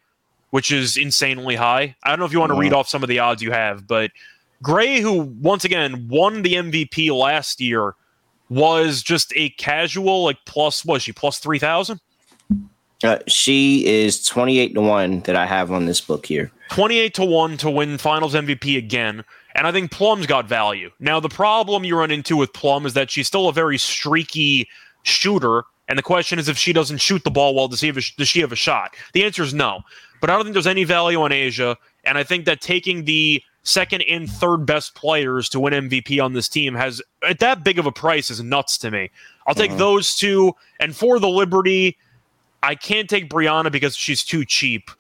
which 0.52 0.72
is 0.72 0.96
insanely 0.96 1.56
high. 1.56 1.96
I 2.04 2.10
don't 2.10 2.20
know 2.20 2.26
if 2.26 2.32
you 2.32 2.40
want 2.40 2.52
to 2.52 2.60
read 2.60 2.74
off 2.74 2.88
some 2.88 3.04
of 3.04 3.10
the 3.10 3.20
odds 3.20 3.42
you 3.42 3.52
have, 3.52 3.86
but 3.86 4.12
Gray, 4.62 5.02
who 5.02 5.22
once 5.42 5.66
again 5.66 6.08
won 6.10 6.42
the 6.42 6.54
MVP 6.54 7.16
last 7.16 7.62
year, 7.62 7.96
was 8.50 9.04
just 9.04 9.32
a 9.36 9.50
casual 9.52 10.24
like 10.24 10.38
plus 10.46 10.84
was 10.84 11.04
she 11.04 11.12
plus 11.12 11.40
three 11.40 11.60
thousand? 11.60 12.00
Uh, 13.04 13.20
she 13.28 13.86
is 13.86 14.26
twenty 14.26 14.60
eight 14.60 14.74
to 14.74 14.82
one 14.82 15.22
that 15.22 15.36
I 15.36 15.46
have 15.46 15.72
on 15.72 15.86
this 15.86 16.02
book 16.02 16.26
here. 16.26 16.52
Twenty 16.70 17.00
eight 17.00 17.14
to 17.16 17.26
one 17.26 17.58
to 17.58 17.70
win 17.70 17.98
Finals 17.98 18.34
MVP 18.34 18.78
again, 18.78 19.24
and 19.56 19.66
I 19.66 19.72
think 19.72 19.92
Plum's 19.92 20.26
got 20.26 20.48
value. 20.48 20.92
Now 21.00 21.20
the 21.20 21.30
problem 21.30 21.84
you 21.84 21.98
run 21.98 22.12
into 22.12 22.36
with 22.36 22.52
Plum 22.54 22.86
is 22.86 22.94
that 22.94 23.10
she's 23.10 23.28
still 23.28 23.48
a 23.48 23.54
very 23.54 23.78
streaky 23.78 24.68
shooter, 25.04 25.64
and 25.88 25.98
the 25.98 26.04
question 26.04 26.40
is 26.40 26.50
if 26.50 26.58
she 26.58 26.74
doesn't 26.74 26.98
shoot 26.98 27.24
the 27.24 27.32
ball 27.32 27.56
well, 27.56 27.68
does 27.68 27.80
she 27.80 27.88
have 27.88 27.98
a, 27.98 28.02
does 28.18 28.28
she 28.28 28.42
have 28.42 28.52
a 28.52 28.58
shot? 28.58 28.96
The 29.14 29.24
answer 29.24 29.44
is 29.44 29.54
no. 29.54 29.82
But 30.22 30.30
I 30.30 30.34
don't 30.34 30.44
think 30.44 30.54
there's 30.54 30.68
any 30.68 30.84
value 30.84 31.22
on 31.22 31.32
A'ja. 31.32 31.78
and 32.04 32.18
I 32.18 32.24
think 32.24 32.46
that 32.46 32.60
taking 32.60 33.06
the 33.06 33.42
second 33.64 34.02
and 34.02 34.30
third 34.30 34.66
best 34.66 34.96
players 34.96 35.50
to 35.50 35.60
win 35.60 35.90
MVP 35.90 36.24
on 36.24 36.34
this 36.34 36.50
team 36.50 36.76
has 36.76 37.02
at 37.28 37.40
that 37.40 37.64
big 37.64 37.80
of 37.80 37.86
a 37.86 37.92
price 37.92 38.30
is 38.30 38.42
nuts 38.42 38.78
to 38.80 38.92
me. 38.92 39.10
I'll 39.48 39.56
take 39.56 39.72
uh-huh. 39.72 39.80
those 39.80 40.16
two. 40.16 40.54
And 40.80 40.96
for 40.96 41.20
the 41.20 41.30
Liberty, 41.30 41.98
I 42.64 42.76
can't 42.76 43.10
take 43.10 43.30
Breanna 43.30 43.72
because 43.72 43.96
she's 43.96 44.24
too 44.24 44.46
cheap. 44.46 44.92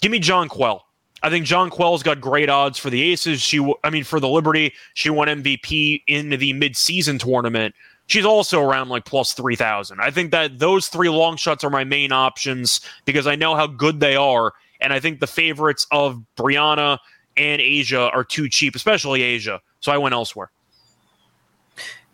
Give 0.00 0.12
me 0.12 0.20
Jonquel. 0.20 0.80
I 1.22 1.30
think 1.30 1.46
Jonquel's 1.46 2.02
got 2.02 2.20
great 2.20 2.48
odds 2.48 2.78
for 2.78 2.90
the 2.90 3.02
Aces. 3.10 3.40
She, 3.40 3.74
I 3.82 3.90
mean, 3.90 4.04
for 4.04 4.20
the 4.20 4.28
Liberty, 4.28 4.72
she 4.94 5.10
won 5.10 5.26
MVP 5.28 6.02
in 6.06 6.30
the 6.30 6.52
mid-season 6.52 7.18
tournament. 7.18 7.74
She's 8.06 8.24
also 8.24 8.62
around 8.62 8.88
like 8.88 9.04
plus 9.04 9.32
three 9.32 9.56
thousand. 9.56 10.00
I 10.00 10.10
think 10.10 10.30
that 10.30 10.58
those 10.58 10.88
three 10.88 11.10
long 11.10 11.36
shots 11.36 11.62
are 11.62 11.70
my 11.70 11.84
main 11.84 12.12
options 12.12 12.80
because 13.04 13.26
I 13.26 13.36
know 13.36 13.54
how 13.54 13.66
good 13.66 14.00
they 14.00 14.16
are, 14.16 14.54
and 14.80 14.92
I 14.92 15.00
think 15.00 15.20
the 15.20 15.26
favorites 15.26 15.86
of 15.90 16.22
Breanna 16.36 16.98
and 17.36 17.60
A'ja 17.60 18.14
are 18.14 18.24
too 18.24 18.48
cheap, 18.48 18.74
especially 18.74 19.20
A'ja. 19.20 19.60
So 19.80 19.92
I 19.92 19.98
went 19.98 20.14
elsewhere. 20.14 20.50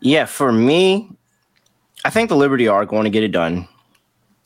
Yeah, 0.01 0.25
for 0.25 0.51
me, 0.51 1.09
I 2.03 2.09
think 2.09 2.29
the 2.29 2.35
Liberty 2.35 2.67
are 2.67 2.85
going 2.85 3.05
to 3.05 3.09
get 3.09 3.23
it 3.23 3.31
done. 3.31 3.67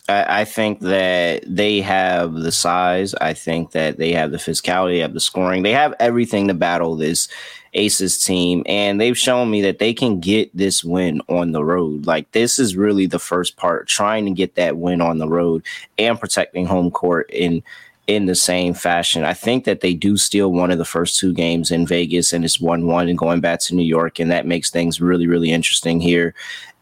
I, 0.09 0.41
I 0.41 0.45
think 0.45 0.79
that 0.81 1.43
they 1.45 1.81
have 1.81 2.33
the 2.33 2.51
size. 2.51 3.13
I 3.15 3.33
think 3.33 3.71
that 3.71 3.97
they 3.97 4.11
have 4.13 4.31
the 4.31 4.37
physicality, 4.37 4.95
they 4.95 4.99
have 4.99 5.13
the 5.13 5.19
scoring, 5.19 5.63
they 5.63 5.73
have 5.73 5.93
everything 5.99 6.47
to 6.47 6.53
battle 6.53 6.95
this 6.95 7.27
Aces 7.75 8.23
team. 8.23 8.63
And 8.65 8.99
they've 8.99 9.17
shown 9.17 9.51
me 9.51 9.61
that 9.61 9.77
they 9.79 9.93
can 9.93 10.19
get 10.19 10.49
this 10.57 10.83
win 10.83 11.21
on 11.29 11.51
the 11.51 11.63
road. 11.63 12.07
Like, 12.07 12.31
this 12.31 12.57
is 12.57 12.75
really 12.75 13.05
the 13.05 13.19
first 13.19 13.57
part, 13.57 13.87
trying 13.87 14.25
to 14.25 14.31
get 14.31 14.55
that 14.55 14.77
win 14.77 15.01
on 15.01 15.19
the 15.19 15.27
road 15.27 15.63
and 15.97 16.19
protecting 16.19 16.65
home 16.65 16.89
court 16.89 17.29
in 17.31 17.61
in 18.09 18.25
the 18.25 18.33
same 18.33 18.73
fashion. 18.73 19.23
I 19.23 19.35
think 19.35 19.65
that 19.65 19.81
they 19.81 19.93
do 19.93 20.17
steal 20.17 20.51
one 20.51 20.71
of 20.71 20.79
the 20.79 20.83
first 20.83 21.19
two 21.19 21.31
games 21.31 21.69
in 21.69 21.85
Vegas 21.85 22.33
and 22.33 22.43
it's 22.43 22.59
1 22.59 22.87
1 22.87 23.07
and 23.07 23.15
going 23.15 23.39
back 23.39 23.59
to 23.61 23.75
New 23.75 23.83
York. 23.83 24.19
And 24.19 24.31
that 24.31 24.47
makes 24.47 24.71
things 24.71 24.99
really, 24.99 25.27
really 25.27 25.51
interesting 25.51 26.01
here. 26.01 26.33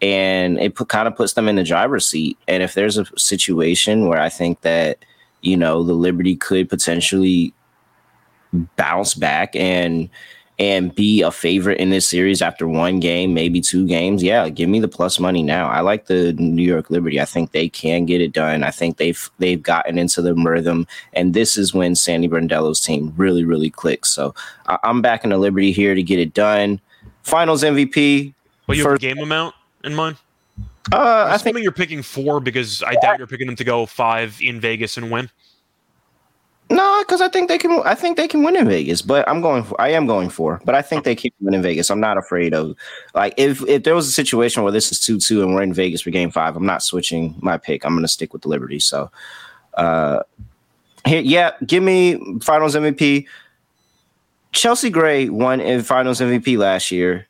And 0.02 0.58
it 0.58 0.76
put, 0.76 0.88
kind 0.88 1.06
of 1.06 1.18
puts 1.18 1.34
them 1.34 1.50
in 1.50 1.58
the 1.58 1.66
driver's 1.66 2.08
seat. 2.08 2.38
And 2.48 2.64
if 2.64 2.76
there's 2.76 2.98
a 2.98 3.06
situation 3.18 4.08
where 4.08 4.22
I 4.22 4.30
think 4.30 4.62
that, 4.62 5.04
you 5.42 5.58
know, 5.58 5.84
the 5.84 5.92
Liberty 5.92 6.38
could 6.38 6.70
potentially 6.70 7.54
bounce 8.78 9.14
back 9.14 9.54
and 9.54 10.10
and 10.60 10.94
be 10.96 11.22
a 11.22 11.32
favorite 11.32 11.80
in 11.80 11.92
this 11.92 12.08
series 12.08 12.42
after 12.42 12.68
one 12.68 13.00
game, 13.00 13.34
maybe 13.34 13.62
two 13.62 13.86
games, 13.86 14.24
yeah, 14.24 14.50
give 14.50 14.70
me 14.70 14.80
the 14.80 14.88
plus 14.88 15.20
money 15.20 15.44
now. 15.44 15.68
I 15.68 15.82
like 15.82 16.08
the 16.08 16.34
New 16.34 16.64
York 16.64 16.90
Liberty. 16.90 17.22
I 17.22 17.26
think 17.26 17.52
they 17.52 17.70
can 17.70 18.06
get 18.06 18.22
it 18.22 18.34
done. 18.34 18.64
I 18.64 18.72
think 18.72 18.98
they've 18.98 19.30
they've 19.38 19.62
gotten 19.62 19.98
into 19.98 20.22
the 20.22 20.34
rhythm, 20.34 20.88
and 21.14 21.34
this 21.34 21.58
is 21.58 21.74
when 21.74 21.96
Sandy 21.96 22.28
Brondello's 22.28 22.82
team 22.82 23.14
really 23.18 23.44
really 23.44 23.70
clicks. 23.70 24.10
So 24.10 24.34
I, 24.68 24.80
am 24.84 25.02
backing 25.02 25.30
the 25.30 25.38
Liberty 25.38 25.72
here 25.72 25.94
to 25.94 26.04
get 26.04 26.20
it 26.20 26.34
done. 26.34 26.82
Finals 27.24 27.64
MVP. 27.64 28.34
Well, 28.66 28.78
you 28.78 28.84
have 28.84 28.96
a 28.96 29.00
game 29.00 29.20
amount 29.20 29.56
in 29.84 29.94
mind. 29.94 30.18
Uh, 30.92 31.28
I 31.30 31.38
think 31.38 31.60
you're 31.60 31.72
picking 31.72 32.02
four 32.02 32.40
because 32.40 32.82
I 32.82 32.94
doubt 32.96 33.18
you're 33.18 33.28
picking 33.28 33.48
them 33.48 33.58
to 33.58 33.64
go 33.64 33.86
five 33.86 34.38
in 34.42 34.60
Vegas 34.60 34.98
and 34.98 35.12
win. 35.12 35.30
No, 36.70 37.02
because 37.02 37.22
I 37.22 37.30
think 37.30 37.48
they 37.48 37.58
can. 37.58 37.82
I 37.86 37.96
think 37.96 38.18
they 38.18 38.28
can 38.28 38.44
win 38.44 38.58
in 38.58 38.68
Vegas, 38.68 39.02
but 39.02 39.28
I'm 39.30 39.40
going. 39.40 39.64
For, 39.64 39.80
I 39.80 39.90
am 39.90 40.06
going 40.06 40.30
for. 40.30 40.60
But 40.66 40.76
I 40.76 40.82
think 40.82 41.06
they 41.06 41.16
can 41.16 41.32
win 41.40 41.54
in 41.54 41.62
Vegas. 41.62 41.90
I'm 41.90 42.02
not 42.02 42.18
afraid 42.18 42.54
of. 42.54 42.76
Like 43.14 43.34
if 43.38 43.66
if 43.68 43.84
there 43.84 43.96
was 43.96 44.08
a 44.08 44.12
situation 44.12 44.64
where 44.64 44.72
this 44.72 44.92
is 44.92 45.00
two 45.00 45.18
two 45.18 45.42
and 45.42 45.54
we're 45.54 45.62
in 45.62 45.74
Vegas 45.74 46.02
for 46.02 46.10
Game 46.10 46.30
Five, 46.30 46.58
I'm 46.58 46.66
not 46.66 46.84
switching 46.84 47.36
my 47.40 47.58
pick. 47.58 47.86
I'm 47.86 47.94
going 47.94 48.04
to 48.04 48.10
stick 48.10 48.34
with 48.34 48.42
the 48.42 48.50
Liberty. 48.50 48.80
So, 48.80 49.10
uh, 49.76 50.24
here, 51.06 51.22
yeah, 51.22 51.52
give 51.66 51.84
me 51.84 52.20
Finals 52.42 52.76
MVP. 52.76 53.26
Chelsea 54.52 54.90
Gray 54.90 55.30
won 55.30 55.62
in 55.62 55.84
Finals 55.84 56.20
MVP 56.20 56.58
last 56.58 56.92
year. 56.92 57.28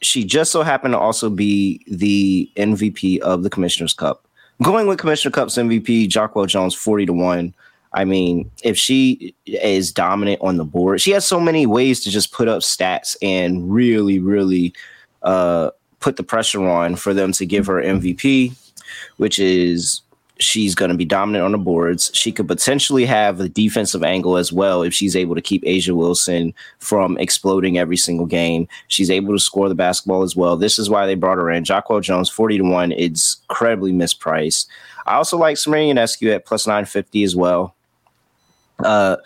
She 0.00 0.24
just 0.24 0.52
so 0.52 0.62
happened 0.62 0.92
to 0.92 0.98
also 0.98 1.28
be 1.28 1.84
the 1.86 2.50
MVP 2.56 3.18
of 3.18 3.42
the 3.42 3.50
Commissioner's 3.50 3.92
Cup. 3.92 4.26
Going 4.62 4.86
with 4.86 4.98
Commissioner 4.98 5.32
Cup's 5.32 5.56
MVP, 5.56 6.08
Jonquel 6.08 6.46
Jones, 6.46 6.74
forty 6.74 7.04
to 7.04 7.12
one. 7.12 7.54
I 7.92 8.04
mean, 8.04 8.50
if 8.62 8.76
she 8.76 9.34
is 9.46 9.92
dominant 9.92 10.40
on 10.42 10.56
the 10.56 10.64
board, 10.64 11.00
she 11.00 11.10
has 11.10 11.26
so 11.26 11.40
many 11.40 11.66
ways 11.66 12.02
to 12.04 12.10
just 12.10 12.32
put 12.32 12.48
up 12.48 12.62
stats 12.62 13.16
and 13.20 13.72
really, 13.72 14.18
really 14.18 14.72
uh, 15.22 15.70
put 15.98 16.16
the 16.16 16.22
pressure 16.22 16.66
on 16.66 16.96
for 16.96 17.12
them 17.12 17.32
to 17.32 17.46
give 17.46 17.66
her 17.66 17.82
MVP, 17.82 18.54
which 19.16 19.38
is 19.38 20.02
she's 20.38 20.74
going 20.74 20.90
to 20.90 20.96
be 20.96 21.04
dominant 21.04 21.44
on 21.44 21.52
the 21.52 21.58
boards. 21.58 22.10
She 22.14 22.32
could 22.32 22.48
potentially 22.48 23.04
have 23.04 23.40
a 23.40 23.48
defensive 23.48 24.02
angle 24.02 24.36
as 24.36 24.52
well 24.52 24.82
if 24.82 24.94
she's 24.94 25.14
able 25.14 25.34
to 25.34 25.42
keep 25.42 25.62
A'ja 25.64 25.94
Wilson 25.94 26.54
from 26.78 27.18
exploding 27.18 27.78
every 27.78 27.96
single 27.96 28.26
game. 28.26 28.66
She's 28.88 29.10
able 29.10 29.34
to 29.34 29.38
score 29.38 29.68
the 29.68 29.74
basketball 29.74 30.22
as 30.22 30.34
well. 30.34 30.56
This 30.56 30.78
is 30.78 30.88
why 30.88 31.06
they 31.06 31.14
brought 31.14 31.38
her 31.38 31.50
in. 31.50 31.64
Jonquel 31.64 32.02
Jones, 32.02 32.30
40 32.30 32.58
to 32.58 32.64
1. 32.64 32.92
It's 32.92 33.38
incredibly 33.48 33.92
mispriced. 33.92 34.66
I 35.06 35.14
also 35.14 35.36
like 35.36 35.56
Sabrina 35.56 36.00
Ionescu 36.00 36.34
at 36.34 36.46
plus 36.46 36.66
950 36.66 37.22
as 37.24 37.36
well. 37.36 37.74
Uh, 38.84 39.16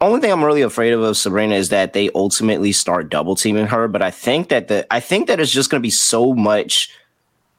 only 0.00 0.20
thing 0.20 0.32
I'm 0.32 0.44
really 0.44 0.62
afraid 0.62 0.92
of 0.92 1.02
of 1.02 1.16
Sabrina 1.16 1.54
is 1.54 1.68
that 1.68 1.92
they 1.92 2.10
ultimately 2.14 2.72
start 2.72 3.10
double 3.10 3.34
teaming 3.34 3.66
her. 3.66 3.86
But 3.88 4.02
I 4.02 4.10
think 4.10 4.48
that 4.48 4.68
the 4.68 4.86
I 4.92 5.00
think 5.00 5.26
that 5.28 5.40
it's 5.40 5.52
just 5.52 5.70
going 5.70 5.80
to 5.80 5.86
be 5.86 5.90
so 5.90 6.34
much 6.34 6.90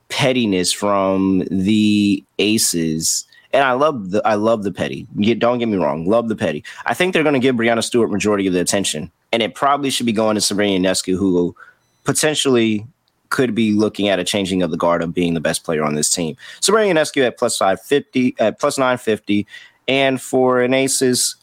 pettiness 0.09 0.73
from 0.73 1.43
the 1.49 2.23
aces. 2.39 3.25
And 3.53 3.63
I 3.63 3.73
love 3.73 4.11
the 4.11 4.25
I 4.25 4.35
love 4.35 4.63
the 4.63 4.71
petty. 4.71 5.05
don't 5.37 5.59
get 5.59 5.67
me 5.67 5.77
wrong, 5.77 6.05
love 6.05 6.29
the 6.29 6.35
petty. 6.35 6.63
I 6.85 6.93
think 6.93 7.13
they're 7.13 7.23
going 7.23 7.33
to 7.33 7.39
give 7.39 7.55
Breanna 7.55 7.83
Stewart 7.83 8.09
majority 8.09 8.47
of 8.47 8.53
the 8.53 8.61
attention, 8.61 9.11
and 9.31 9.43
it 9.43 9.55
probably 9.55 9.89
should 9.89 10.05
be 10.05 10.13
going 10.13 10.35
to 10.35 10.41
Sabrina 10.41 10.87
Ionescu, 10.87 11.17
who 11.17 11.55
potentially 12.05 12.87
could 13.29 13.53
be 13.53 13.73
looking 13.73 14.07
at 14.07 14.19
a 14.19 14.23
changing 14.23 14.61
of 14.61 14.71
the 14.71 14.77
guard 14.77 15.01
of 15.01 15.13
being 15.13 15.33
the 15.33 15.41
best 15.41 15.63
player 15.63 15.83
on 15.83 15.95
this 15.95 16.09
team. 16.09 16.35
Sabrina 16.61 16.97
Ionescu 16.97 17.25
at 17.25 17.37
plus 17.37 17.57
five 17.57 17.81
fifty, 17.81 18.35
at 18.39 18.57
plus 18.57 18.77
nine 18.77 18.97
fifty, 18.97 19.45
and 19.91 20.21
for 20.21 20.61
an 20.61 20.73
aces, 20.73 21.35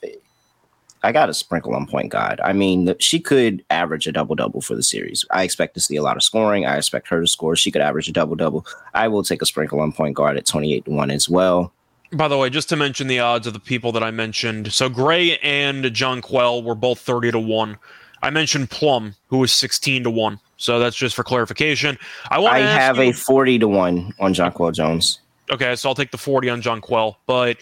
I 1.02 1.12
got 1.12 1.28
a 1.28 1.34
sprinkle 1.34 1.74
on 1.74 1.86
point 1.86 2.10
guard. 2.10 2.40
I 2.40 2.54
mean, 2.54 2.94
she 2.98 3.20
could 3.20 3.62
average 3.68 4.06
a 4.06 4.12
double 4.12 4.34
double 4.34 4.62
for 4.62 4.74
the 4.74 4.82
series. 4.82 5.22
I 5.30 5.42
expect 5.42 5.74
to 5.74 5.80
see 5.80 5.96
a 5.96 6.02
lot 6.02 6.16
of 6.16 6.22
scoring. 6.22 6.64
I 6.64 6.78
expect 6.78 7.08
her 7.08 7.20
to 7.20 7.26
score. 7.26 7.56
She 7.56 7.70
could 7.70 7.82
average 7.82 8.08
a 8.08 8.12
double 8.12 8.36
double. 8.36 8.66
I 8.94 9.06
will 9.08 9.22
take 9.22 9.42
a 9.42 9.46
sprinkle 9.46 9.80
on 9.80 9.92
point 9.92 10.16
guard 10.16 10.38
at 10.38 10.46
28 10.46 10.86
to 10.86 10.90
1 10.90 11.10
as 11.10 11.28
well. 11.28 11.74
By 12.12 12.26
the 12.26 12.38
way, 12.38 12.48
just 12.48 12.70
to 12.70 12.76
mention 12.76 13.06
the 13.06 13.20
odds 13.20 13.46
of 13.46 13.52
the 13.52 13.60
people 13.60 13.92
that 13.92 14.02
I 14.02 14.10
mentioned. 14.10 14.72
So 14.72 14.88
Gray 14.88 15.36
and 15.38 15.84
Jonquel 15.84 16.64
were 16.64 16.74
both 16.74 17.00
30 17.00 17.32
to 17.32 17.38
1. 17.38 17.76
I 18.22 18.30
mentioned 18.30 18.70
Plum, 18.70 19.14
who 19.26 19.38
was 19.38 19.52
16 19.52 20.04
to 20.04 20.10
1. 20.10 20.40
So 20.56 20.78
that's 20.78 20.96
just 20.96 21.14
for 21.14 21.22
clarification. 21.22 21.98
I 22.30 22.38
want 22.38 22.54
I 22.54 22.60
have 22.60 22.96
you, 22.96 23.10
a 23.10 23.12
40 23.12 23.58
to 23.58 23.68
1 23.68 24.14
on 24.18 24.32
Jonquel 24.32 24.72
Jones. 24.72 25.20
Okay, 25.50 25.76
so 25.76 25.88
I'll 25.88 25.94
take 25.94 26.10
the 26.10 26.18
40 26.18 26.48
on 26.48 26.62
Jonquel. 26.62 27.16
But 27.26 27.58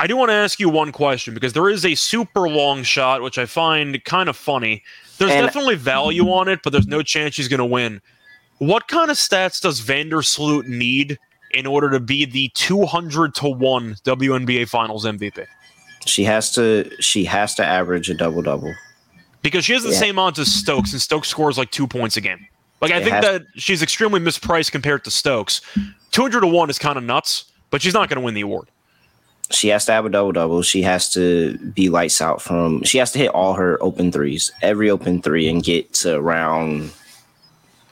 I 0.00 0.06
do 0.06 0.16
want 0.16 0.30
to 0.30 0.34
ask 0.34 0.58
you 0.58 0.68
one 0.68 0.90
question 0.90 1.32
because 1.32 1.52
there 1.52 1.68
is 1.68 1.84
a 1.84 1.94
super 1.94 2.48
long 2.48 2.82
shot, 2.82 3.22
which 3.22 3.38
I 3.38 3.46
find 3.46 4.02
kind 4.04 4.28
of 4.28 4.36
funny. 4.36 4.82
There's 5.18 5.30
and 5.30 5.46
definitely 5.46 5.76
value 5.76 6.28
on 6.30 6.48
it, 6.48 6.60
but 6.64 6.72
there's 6.72 6.88
no 6.88 7.02
chance 7.02 7.34
she's 7.34 7.48
going 7.48 7.58
to 7.58 7.64
win. 7.64 8.00
What 8.58 8.88
kind 8.88 9.10
of 9.10 9.16
stats 9.16 9.60
does 9.60 9.80
Vandersloot 9.80 10.66
need 10.66 11.18
in 11.52 11.66
order 11.66 11.90
to 11.90 12.00
be 12.00 12.24
the 12.24 12.48
200 12.54 13.34
to 13.36 13.48
1 13.48 13.94
WNBA 14.04 14.68
Finals 14.68 15.04
MVP? 15.04 15.46
She 16.06 16.24
has 16.24 16.52
to 16.54 16.90
she 16.98 17.24
has 17.24 17.54
to 17.54 17.64
average 17.64 18.10
a 18.10 18.14
double 18.14 18.42
double. 18.42 18.74
Because 19.40 19.64
she 19.64 19.72
has 19.72 19.84
the 19.84 19.90
yeah. 19.90 19.98
same 19.98 20.18
odds 20.18 20.38
as 20.40 20.52
Stokes 20.52 20.92
and 20.92 21.00
Stokes 21.00 21.28
scores 21.28 21.56
like 21.56 21.70
2 21.70 21.86
points 21.86 22.16
a 22.16 22.20
game. 22.20 22.44
Like 22.80 22.90
I 22.90 22.98
it 22.98 23.04
think 23.04 23.22
that 23.22 23.42
she's 23.54 23.82
extremely 23.82 24.18
mispriced 24.18 24.72
compared 24.72 25.04
to 25.04 25.12
Stokes. 25.12 25.60
200 26.10 26.40
to 26.40 26.46
1 26.48 26.70
is 26.70 26.78
kind 26.80 26.98
of 26.98 27.04
nuts, 27.04 27.52
but 27.70 27.80
she's 27.80 27.94
not 27.94 28.08
going 28.08 28.16
to 28.16 28.24
win 28.24 28.34
the 28.34 28.40
award 28.40 28.68
she 29.50 29.68
has 29.68 29.84
to 29.86 29.92
have 29.92 30.06
a 30.06 30.10
double 30.10 30.32
double. 30.32 30.62
She 30.62 30.82
has 30.82 31.12
to 31.12 31.58
be 31.58 31.88
lights 31.88 32.20
out 32.20 32.40
from. 32.40 32.82
She 32.84 32.98
has 32.98 33.12
to 33.12 33.18
hit 33.18 33.28
all 33.28 33.54
her 33.54 33.82
open 33.82 34.12
threes, 34.12 34.50
every 34.62 34.90
open 34.90 35.20
three, 35.20 35.48
and 35.48 35.62
get 35.62 35.92
to 35.94 36.16
around 36.16 36.92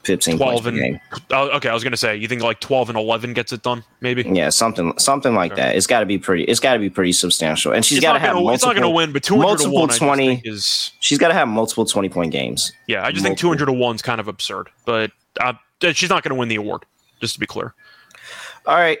fifteen 0.03 0.37
12 0.37 0.65
and, 0.65 0.99
oh, 1.29 1.49
okay, 1.49 1.69
I 1.69 1.73
was 1.73 1.83
gonna 1.83 1.95
say 1.97 2.15
you 2.15 2.27
think 2.27 2.41
like 2.41 2.59
twelve 2.59 2.89
and 2.89 2.97
eleven 2.97 3.33
gets 3.33 3.53
it 3.53 3.61
done, 3.61 3.83
maybe. 4.01 4.23
Yeah, 4.23 4.49
something 4.49 4.97
something 4.97 5.35
like 5.35 5.53
okay. 5.53 5.61
that. 5.61 5.75
It's 5.75 5.87
got 5.87 5.99
to 5.99 6.05
be 6.05 6.17
pretty. 6.17 6.43
It's 6.45 6.59
got 6.59 6.73
to 6.73 6.79
be 6.79 6.89
pretty 6.89 7.11
substantial, 7.11 7.73
and 7.73 7.85
she's 7.85 7.99
got 7.99 8.13
to 8.13 8.19
have 8.19 8.33
gonna, 8.33 8.45
multiple. 8.45 8.53
It's 8.55 8.65
not 8.65 8.75
gonna 8.75 8.89
win, 8.89 9.11
but 9.11 9.23
two 9.23 9.35
hundred 9.35 9.47
multiple 9.47 9.79
one, 9.79 9.89
twenty 9.89 10.41
is. 10.43 10.91
She's 10.99 11.17
got 11.17 11.29
to 11.29 11.33
have 11.33 11.47
multiple 11.47 11.85
twenty 11.85 12.09
point 12.09 12.31
games. 12.31 12.71
Yeah, 12.87 13.05
I 13.05 13.11
just 13.11 13.23
multiple. 13.23 13.29
think 13.29 13.39
two 13.39 13.47
hundred 13.47 13.65
to 13.67 13.73
one 13.73 13.95
is 13.95 14.01
kind 14.01 14.19
of 14.19 14.27
absurd, 14.27 14.69
but 14.85 15.11
uh, 15.39 15.53
she's 15.93 16.09
not 16.09 16.23
gonna 16.23 16.35
win 16.35 16.49
the 16.49 16.55
award. 16.55 16.85
Just 17.19 17.35
to 17.35 17.39
be 17.39 17.45
clear. 17.45 17.73
All 18.65 18.75
right, 18.75 18.99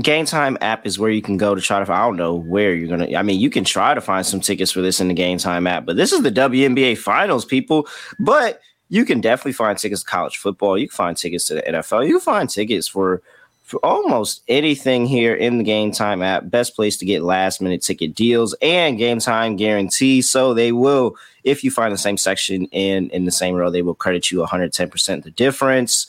Game 0.00 0.26
Time 0.26 0.58
app 0.60 0.86
is 0.86 0.98
where 0.98 1.10
you 1.10 1.22
can 1.22 1.36
go 1.36 1.54
to 1.54 1.60
try 1.60 1.82
to. 1.82 1.92
I 1.92 2.04
don't 2.04 2.16
know 2.16 2.34
where 2.34 2.74
you're 2.74 2.88
gonna. 2.88 3.16
I 3.16 3.22
mean, 3.22 3.40
you 3.40 3.50
can 3.50 3.64
try 3.64 3.94
to 3.94 4.00
find 4.00 4.24
some 4.24 4.40
tickets 4.40 4.70
for 4.70 4.80
this 4.80 5.00
in 5.00 5.08
the 5.08 5.14
Game 5.14 5.38
Time 5.38 5.66
app, 5.66 5.86
but 5.86 5.96
this 5.96 6.12
is 6.12 6.22
the 6.22 6.30
WNBA 6.30 6.98
Finals, 6.98 7.44
people. 7.44 7.88
But 8.18 8.60
you 8.88 9.04
can 9.04 9.20
definitely 9.20 9.52
find 9.52 9.78
tickets 9.78 10.02
to 10.02 10.10
college 10.10 10.36
football. 10.36 10.76
You 10.76 10.88
can 10.88 10.96
find 10.96 11.16
tickets 11.16 11.46
to 11.46 11.54
the 11.54 11.62
NFL. 11.62 12.06
You 12.06 12.14
can 12.14 12.20
find 12.20 12.50
tickets 12.50 12.88
for 12.88 13.22
for 13.64 13.78
almost 13.84 14.42
anything 14.48 15.06
here 15.06 15.34
in 15.34 15.58
the 15.58 15.64
Game 15.64 15.92
Time 15.92 16.22
app. 16.22 16.50
Best 16.50 16.74
place 16.74 16.96
to 16.98 17.06
get 17.06 17.22
last 17.22 17.60
minute 17.60 17.82
ticket 17.82 18.14
deals 18.14 18.54
and 18.60 18.98
Game 18.98 19.20
Time 19.20 19.56
guarantee. 19.56 20.22
So 20.22 20.54
they 20.54 20.72
will, 20.72 21.16
if 21.44 21.62
you 21.62 21.70
find 21.70 21.92
the 21.92 21.98
same 21.98 22.16
section 22.16 22.66
in 22.66 23.10
in 23.10 23.24
the 23.24 23.30
same 23.30 23.54
row, 23.54 23.70
they 23.70 23.82
will 23.82 23.94
credit 23.94 24.30
you 24.30 24.40
110 24.40 24.90
percent 24.90 25.24
the 25.24 25.30
difference. 25.30 26.06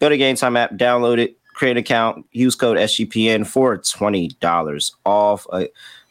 Go 0.00 0.08
to 0.08 0.16
Game 0.16 0.36
Time 0.36 0.56
app, 0.56 0.72
download 0.72 1.18
it 1.18 1.36
create 1.52 1.72
an 1.72 1.76
account, 1.78 2.26
use 2.32 2.54
code 2.54 2.78
SGPN 2.78 3.46
for 3.46 3.78
$20 3.78 4.92
off. 5.04 5.46
Uh, 5.50 5.64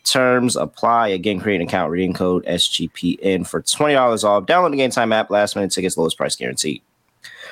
terms 0.04 0.56
apply. 0.56 1.10
Again, 1.10 1.40
create 1.40 1.62
an 1.62 1.68
account, 1.68 1.92
reading 1.92 2.14
code 2.14 2.46
SGPN 2.46 3.48
for 3.48 3.62
$20 3.62 4.24
off. 4.24 4.46
Download 4.46 4.72
the 4.72 4.78
Game 4.78 4.92
Time 4.92 5.14
app, 5.14 5.30
last 5.30 5.56
minute 5.56 5.72
tickets, 5.72 5.98
lowest 5.98 6.18
price 6.18 6.36
guaranteed. 6.36 6.82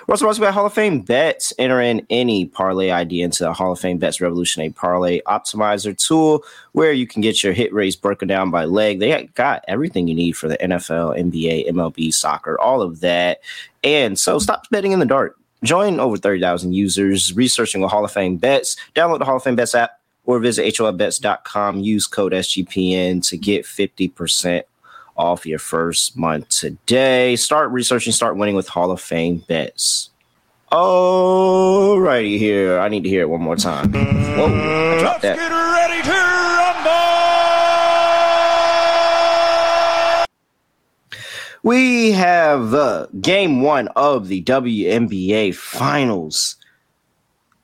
We're 0.08 0.14
also 0.14 0.42
about 0.42 0.54
Hall 0.54 0.66
of 0.66 0.74
Fame 0.74 1.02
bets. 1.02 1.54
Enter 1.60 1.82
in 1.82 2.06
any 2.10 2.46
parlay 2.46 2.90
idea 2.90 3.26
into 3.26 3.44
the 3.44 3.54
Hall 3.54 3.72
of 3.72 3.80
Fame 3.80 3.98
bets 3.98 4.20
Revolutionary 4.20 4.72
parlay 4.72 5.22
optimizer 5.28 5.96
tool 5.96 6.44
where 6.72 6.92
you 6.92 7.06
can 7.06 7.22
get 7.22 7.44
your 7.44 7.54
hit 7.54 7.72
rates 7.74 7.96
broken 7.96 8.28
down 8.28 8.50
by 8.50 8.66
leg. 8.66 9.00
They 9.00 9.30
got 9.36 9.64
everything 9.68 10.08
you 10.08 10.16
need 10.16 10.32
for 10.32 10.48
the 10.48 10.58
NFL, 10.58 11.20
NBA, 11.20 11.70
MLB, 11.70 12.14
soccer, 12.14 12.60
all 12.60 12.82
of 12.82 13.02
that. 13.02 13.42
And 13.84 14.18
so 14.18 14.40
stop 14.40 14.68
betting 14.72 14.94
in 14.94 15.00
the 15.00 15.06
dark. 15.06 15.39
Join 15.64 16.00
over 16.00 16.18
30,000 16.18 16.74
users 16.74 17.36
researching 17.36 17.82
the 17.82 17.88
Hall 17.88 18.06
of 18.06 18.12
Fame 18.12 18.38
bets. 18.38 18.78
Download 18.96 19.20
the 19.20 19.26
Hall 19.26 19.38
of 19.38 19.44
Fame 19.44 19.56
bets 19.56 19.76
app 19.76 20.00
or 20.26 20.40
visit 20.40 20.66
HOFBets.com. 20.74 21.80
Use 21.80 22.08
code 22.08 22.32
SGPN 22.32 23.28
to 23.28 23.38
get 23.38 23.66
50% 23.66 24.64
off 25.18 25.46
your 25.46 25.60
first 25.60 26.16
month 26.18 26.48
today. 26.50 27.36
Start 27.36 27.72
researching, 27.72 28.14
start 28.14 28.38
winning 28.38 28.56
with 28.56 28.70
Hall 28.70 28.92
of 28.92 29.02
Fame 29.02 29.44
bets. 29.48 30.12
Alrighty, 30.72 32.38
here. 32.38 32.80
I 32.80 32.88
need 32.90 33.04
to 33.04 33.10
hear 33.10 33.22
it 33.22 33.30
one 33.30 33.42
more 33.42 33.56
time. 33.56 33.92
Whoa, 33.92 35.00
Let's 35.02 35.22
that. 35.24 35.36
get 35.36 35.50
ready 35.50 36.04
to 36.04 36.30
We 41.64 42.12
have 42.12 43.10
game 43.20 43.62
one 43.62 43.90
of 43.90 44.30
the 44.30 44.42
WNBA 44.44 45.54
Finals. 45.54 46.56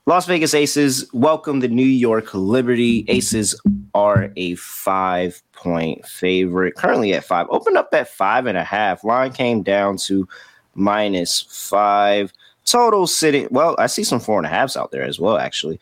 Las 0.05 0.25
Vegas 0.25 0.53
Aces 0.53 1.09
welcome 1.13 1.61
the 1.61 1.69
New 1.69 1.85
York 1.85 2.33
Liberty. 2.33 3.05
Aces 3.07 3.59
are 3.93 4.33
a 4.35 4.55
five 4.55 5.41
point 5.53 6.05
favorite, 6.05 6.75
currently 6.75 7.13
at 7.13 7.23
five. 7.23 7.47
Opened 7.49 7.77
up 7.77 7.87
at 7.93 8.09
five 8.09 8.47
and 8.47 8.57
a 8.57 8.65
half. 8.65 9.05
Line 9.05 9.31
came 9.31 9.63
down 9.63 9.95
to 9.97 10.27
minus 10.73 11.45
five. 11.49 12.33
Total 12.65 13.07
sitting, 13.07 13.47
well, 13.49 13.77
I 13.79 13.87
see 13.87 14.03
some 14.03 14.19
four 14.19 14.37
and 14.37 14.45
a 14.45 14.49
halves 14.49 14.75
out 14.75 14.91
there 14.91 15.03
as 15.03 15.21
well, 15.21 15.37
actually. 15.37 15.79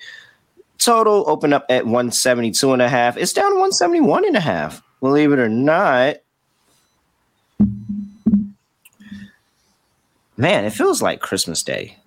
Total 0.77 1.24
opened 1.27 1.55
up 1.55 1.65
at 1.70 1.86
172 1.86 2.74
and 2.74 2.82
a 2.82 2.89
half. 2.89 3.17
It's 3.17 3.34
down 3.34 3.51
to 3.51 3.55
171 3.55 4.25
and 4.25 4.38
a 4.38 4.41
half. 4.41 4.84
Believe 5.00 5.32
it 5.32 5.39
or 5.39 5.50
not. 5.50 6.17
Man, 10.37 10.65
it 10.65 10.71
feels 10.71 11.01
like 11.01 11.21
Christmas 11.21 11.63
Day. 11.63 11.97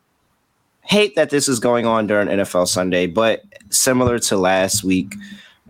Hate 0.83 1.17
that 1.17 1.31
this 1.31 1.49
is 1.49 1.59
going 1.59 1.85
on 1.85 2.07
during 2.07 2.29
NFL 2.29 2.69
Sunday, 2.69 3.07
but 3.07 3.43
similar 3.71 4.19
to 4.21 4.37
last 4.37 4.85
week, 4.85 5.15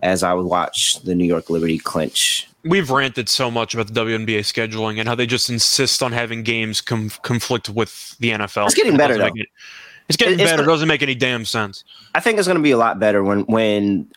as 0.03 0.21
I 0.23 0.33
would 0.33 0.45
watch 0.45 1.01
the 1.01 1.15
New 1.15 1.25
York 1.25 1.49
Liberty 1.49 1.79
clinch. 1.79 2.47
We've 2.63 2.89
ranted 2.91 3.29
so 3.29 3.49
much 3.49 3.73
about 3.73 3.87
the 3.87 3.99
WNBA 3.99 4.39
scheduling 4.39 4.99
and 4.99 5.07
how 5.07 5.15
they 5.15 5.25
just 5.25 5.49
insist 5.49 6.03
on 6.03 6.11
having 6.11 6.43
games 6.43 6.81
com- 6.81 7.11
conflict 7.21 7.69
with 7.69 8.15
the 8.19 8.31
NFL. 8.31 8.65
It's 8.65 8.75
getting 8.75 8.97
better 8.97 9.17
though. 9.17 9.31
It, 9.33 9.47
it's 10.07 10.17
getting 10.17 10.35
it's 10.35 10.43
better. 10.43 10.57
Gonna, 10.57 10.69
it 10.69 10.73
doesn't 10.73 10.87
make 10.87 11.01
any 11.01 11.15
damn 11.15 11.45
sense. 11.45 11.83
I 12.13 12.19
think 12.19 12.37
it's 12.37 12.47
going 12.47 12.57
to 12.57 12.63
be 12.63 12.71
a 12.71 12.77
lot 12.77 12.99
better 12.99 13.23
when 13.23 13.41
when 13.41 14.07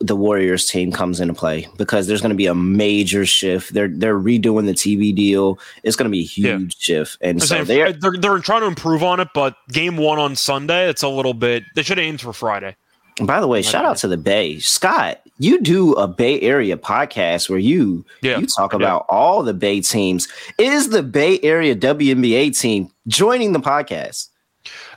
the 0.00 0.14
Warriors 0.14 0.66
team 0.66 0.92
comes 0.92 1.18
into 1.18 1.34
play 1.34 1.66
because 1.76 2.06
there's 2.06 2.20
going 2.20 2.30
to 2.30 2.36
be 2.36 2.46
a 2.46 2.54
major 2.54 3.26
shift. 3.26 3.74
They're 3.74 3.88
they're 3.88 4.18
redoing 4.18 4.66
the 4.66 4.72
TV 4.72 5.14
deal. 5.14 5.58
It's 5.82 5.96
going 5.96 6.04
to 6.04 6.10
be 6.10 6.20
a 6.20 6.26
huge 6.26 6.76
yeah. 6.76 6.78
shift, 6.78 7.18
and 7.20 7.42
so 7.42 7.64
they're, 7.64 7.88
uh, 7.88 7.92
they're 8.00 8.14
they're 8.18 8.38
trying 8.38 8.60
to 8.60 8.66
improve 8.66 9.02
on 9.02 9.18
it. 9.18 9.28
But 9.34 9.56
game 9.70 9.96
one 9.96 10.18
on 10.18 10.36
Sunday, 10.36 10.88
it's 10.88 11.02
a 11.02 11.08
little 11.08 11.34
bit. 11.34 11.64
They 11.74 11.82
should 11.82 11.98
aim 11.98 12.18
for 12.18 12.32
Friday. 12.32 12.76
And 13.18 13.26
by 13.26 13.40
the 13.40 13.48
way, 13.48 13.62
shout 13.62 13.84
out 13.84 13.96
to 13.98 14.08
the 14.08 14.16
Bay, 14.16 14.60
Scott. 14.60 15.20
You 15.38 15.60
do 15.60 15.94
a 15.94 16.06
Bay 16.06 16.40
Area 16.40 16.76
podcast 16.76 17.50
where 17.50 17.58
you 17.58 18.04
yeah. 18.22 18.38
you 18.38 18.46
talk 18.46 18.72
about 18.72 19.06
yeah. 19.08 19.16
all 19.16 19.42
the 19.42 19.54
Bay 19.54 19.80
teams. 19.80 20.28
Is 20.58 20.90
the 20.90 21.02
Bay 21.02 21.40
Area 21.42 21.74
WNBA 21.74 22.58
team 22.58 22.90
joining 23.08 23.52
the 23.52 23.60
podcast? 23.60 24.28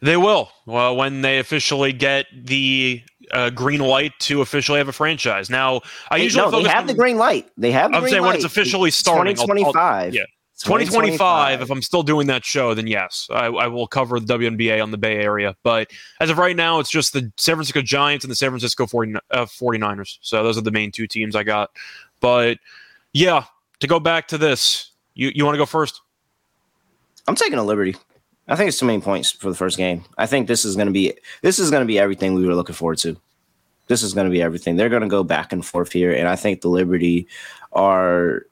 They 0.01 0.17
will. 0.17 0.51
Well, 0.65 0.95
when 0.95 1.21
they 1.21 1.39
officially 1.39 1.93
get 1.93 2.25
the 2.33 3.01
uh, 3.31 3.49
green 3.49 3.79
light 3.79 4.13
to 4.19 4.41
officially 4.41 4.77
have 4.79 4.87
a 4.87 4.93
franchise. 4.93 5.49
Now, 5.49 5.81
I 6.09 6.17
usually 6.17 6.51
no, 6.51 6.61
they 6.63 6.69
have 6.69 6.81
on- 6.81 6.87
the 6.87 6.93
green 6.93 7.17
light. 7.17 7.49
They 7.57 7.71
have 7.71 7.91
the 7.91 7.97
I'm 7.97 8.07
saying 8.07 8.21
light. 8.21 8.27
when 8.27 8.35
it's 8.35 8.45
officially 8.45 8.91
starting. 8.91 9.37
I'll- 9.37 9.41
I'll- 9.41 9.47
2025. 9.47 10.13
yeah. 10.13 10.23
2025, 10.63 11.61
if 11.61 11.71
I'm 11.71 11.81
still 11.81 12.03
doing 12.03 12.27
that 12.27 12.45
show, 12.45 12.75
then 12.75 12.85
yes, 12.85 13.27
I, 13.31 13.47
I 13.47 13.65
will 13.65 13.87
cover 13.87 14.19
the 14.19 14.37
WNBA 14.37 14.81
on 14.81 14.91
the 14.91 14.97
Bay 14.97 15.17
Area. 15.17 15.55
But 15.63 15.89
as 16.19 16.29
of 16.29 16.37
right 16.37 16.55
now, 16.55 16.79
it's 16.79 16.91
just 16.91 17.13
the 17.13 17.31
San 17.37 17.55
Francisco 17.55 17.81
Giants 17.81 18.23
and 18.23 18.31
the 18.31 18.35
San 18.35 18.49
Francisco 18.51 18.85
40, 18.85 19.15
uh, 19.31 19.45
49ers. 19.45 20.19
So 20.21 20.43
those 20.43 20.59
are 20.59 20.61
the 20.61 20.69
main 20.69 20.91
two 20.91 21.07
teams 21.07 21.35
I 21.35 21.41
got. 21.41 21.71
But 22.19 22.59
yeah, 23.11 23.45
to 23.79 23.87
go 23.87 23.99
back 23.99 24.27
to 24.27 24.37
this, 24.37 24.91
you, 25.15 25.31
you 25.33 25.45
want 25.45 25.55
to 25.55 25.57
go 25.57 25.65
first? 25.65 26.01
I'm 27.27 27.35
taking 27.35 27.57
a 27.57 27.63
liberty. 27.63 27.95
I 28.51 28.57
think 28.57 28.67
it's 28.67 28.77
too 28.77 28.85
many 28.85 28.99
points 28.99 29.31
for 29.31 29.49
the 29.49 29.55
first 29.55 29.77
game. 29.77 30.03
I 30.17 30.25
think 30.25 30.47
this 30.49 30.65
is 30.65 30.75
going 30.75 30.87
to 30.87 30.91
be 30.91 31.13
this 31.41 31.57
is 31.57 31.71
going 31.71 31.83
to 31.83 31.87
be 31.87 31.97
everything 31.97 32.33
we 32.33 32.45
were 32.45 32.53
looking 32.53 32.75
forward 32.75 32.97
to. 32.99 33.15
This 33.87 34.03
is 34.03 34.13
going 34.13 34.25
to 34.25 34.31
be 34.31 34.41
everything. 34.41 34.75
They're 34.75 34.89
going 34.89 35.03
to 35.03 35.07
go 35.07 35.23
back 35.23 35.53
and 35.53 35.65
forth 35.65 35.93
here, 35.93 36.11
and 36.11 36.27
I 36.27 36.35
think 36.35 36.59
the 36.59 36.67
Liberty 36.67 37.27
are 37.71 38.45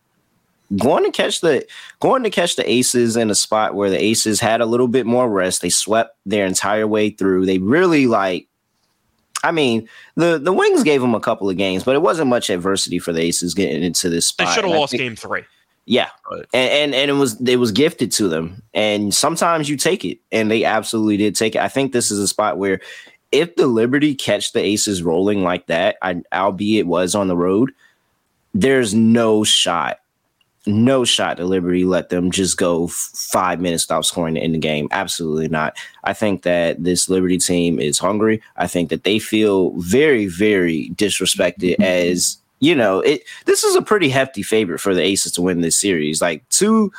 going 0.78 1.04
to 1.04 1.12
catch 1.12 1.42
the 1.42 1.68
going 2.00 2.24
to 2.24 2.30
catch 2.30 2.56
the 2.56 2.70
Aces 2.70 3.18
in 3.18 3.30
a 3.30 3.36
spot 3.36 3.76
where 3.76 3.90
the 3.90 4.02
Aces 4.02 4.40
had 4.40 4.62
a 4.62 4.66
little 4.66 4.88
bit 4.88 5.06
more 5.06 5.30
rest. 5.30 5.62
They 5.62 5.70
swept 5.70 6.18
their 6.26 6.46
entire 6.46 6.88
way 6.88 7.10
through. 7.10 7.46
They 7.46 7.58
really 7.58 8.08
like. 8.08 8.48
I 9.44 9.52
mean, 9.52 9.90
the 10.16 10.40
the 10.40 10.54
Wings 10.54 10.84
gave 10.84 11.02
them 11.02 11.14
a 11.14 11.20
couple 11.20 11.50
of 11.50 11.58
games, 11.58 11.84
but 11.84 11.96
it 11.96 12.02
wasn't 12.02 12.30
much 12.30 12.50
adversity 12.50 13.00
for 13.00 13.12
the 13.12 13.22
Aces 13.22 13.54
getting 13.54 13.84
into 13.84 14.08
this 14.08 14.32
They 14.32 14.46
should 14.46 14.64
have 14.64 14.74
lost 14.74 14.92
think- 14.92 15.02
game 15.02 15.18
three. 15.18 15.44
Yeah, 15.90 16.10
and, 16.54 16.70
and 16.70 16.94
and 16.94 17.10
it 17.10 17.16
was 17.16 17.42
it 17.42 17.56
was 17.56 17.72
gifted 17.72 18.12
to 18.12 18.28
them, 18.28 18.62
and 18.76 19.12
sometimes 19.12 19.68
you 19.68 19.76
take 19.76 20.06
it, 20.06 20.20
and 20.32 20.52
they 20.52 20.64
absolutely 20.64 21.18
did 21.18 21.36
take 21.36 21.56
it. 21.56 21.62
I 21.64 21.68
think 21.68 21.94
this 21.94 22.12
is 22.12 22.20
a 22.20 22.28
spot 22.28 22.60
where 22.60 22.80
if 23.32 23.56
the 23.56 23.66
Liberty 23.66 24.14
catch 24.14 24.52
the 24.52 24.62
Aces 24.62 25.02
rolling 25.02 25.42
like 25.42 25.66
that, 25.66 25.98
I, 26.04 26.22
albeit 26.32 26.86
was 26.86 27.16
on 27.16 27.28
the 27.28 27.36
road, 27.36 27.72
there's 28.54 28.94
no 28.94 29.44
shot, 29.44 30.00
no 30.68 31.06
shot 31.06 31.38
the 31.38 31.46
Liberty 31.46 31.86
let 31.86 32.10
them 32.10 32.30
just 32.30 32.56
go 32.56 32.88
five 32.88 33.60
minutes 33.60 33.88
without 33.88 34.06
scoring 34.06 34.36
to 34.36 34.42
end 34.42 34.54
the 34.54 34.60
game. 34.60 34.90
Absolutely 34.92 35.48
not. 35.48 35.76
I 36.04 36.14
think 36.14 36.44
that 36.44 36.84
this 36.84 37.10
Liberty 37.10 37.40
team 37.40 37.80
is 37.80 37.98
hungry. 37.98 38.44
I 38.58 38.68
think 38.68 38.92
that 38.92 39.06
they 39.06 39.18
feel 39.18 39.72
very, 39.78 40.28
very 40.28 40.92
disrespected 40.94 41.82
as 41.82 42.38
you 42.60 42.76
know 42.76 43.00
it. 43.00 43.24
This 43.46 43.64
is 43.64 43.76
a 43.76 43.82
pretty 43.82 44.10
hefty 44.10 44.44
favorite 44.44 44.80
for 44.80 44.94
the 44.94 45.02
Aces 45.02 45.32
to 45.34 45.42
win 45.42 45.62
this 45.62 45.78
series. 45.78 46.22
Like 46.22 46.48
two, 46.50 46.92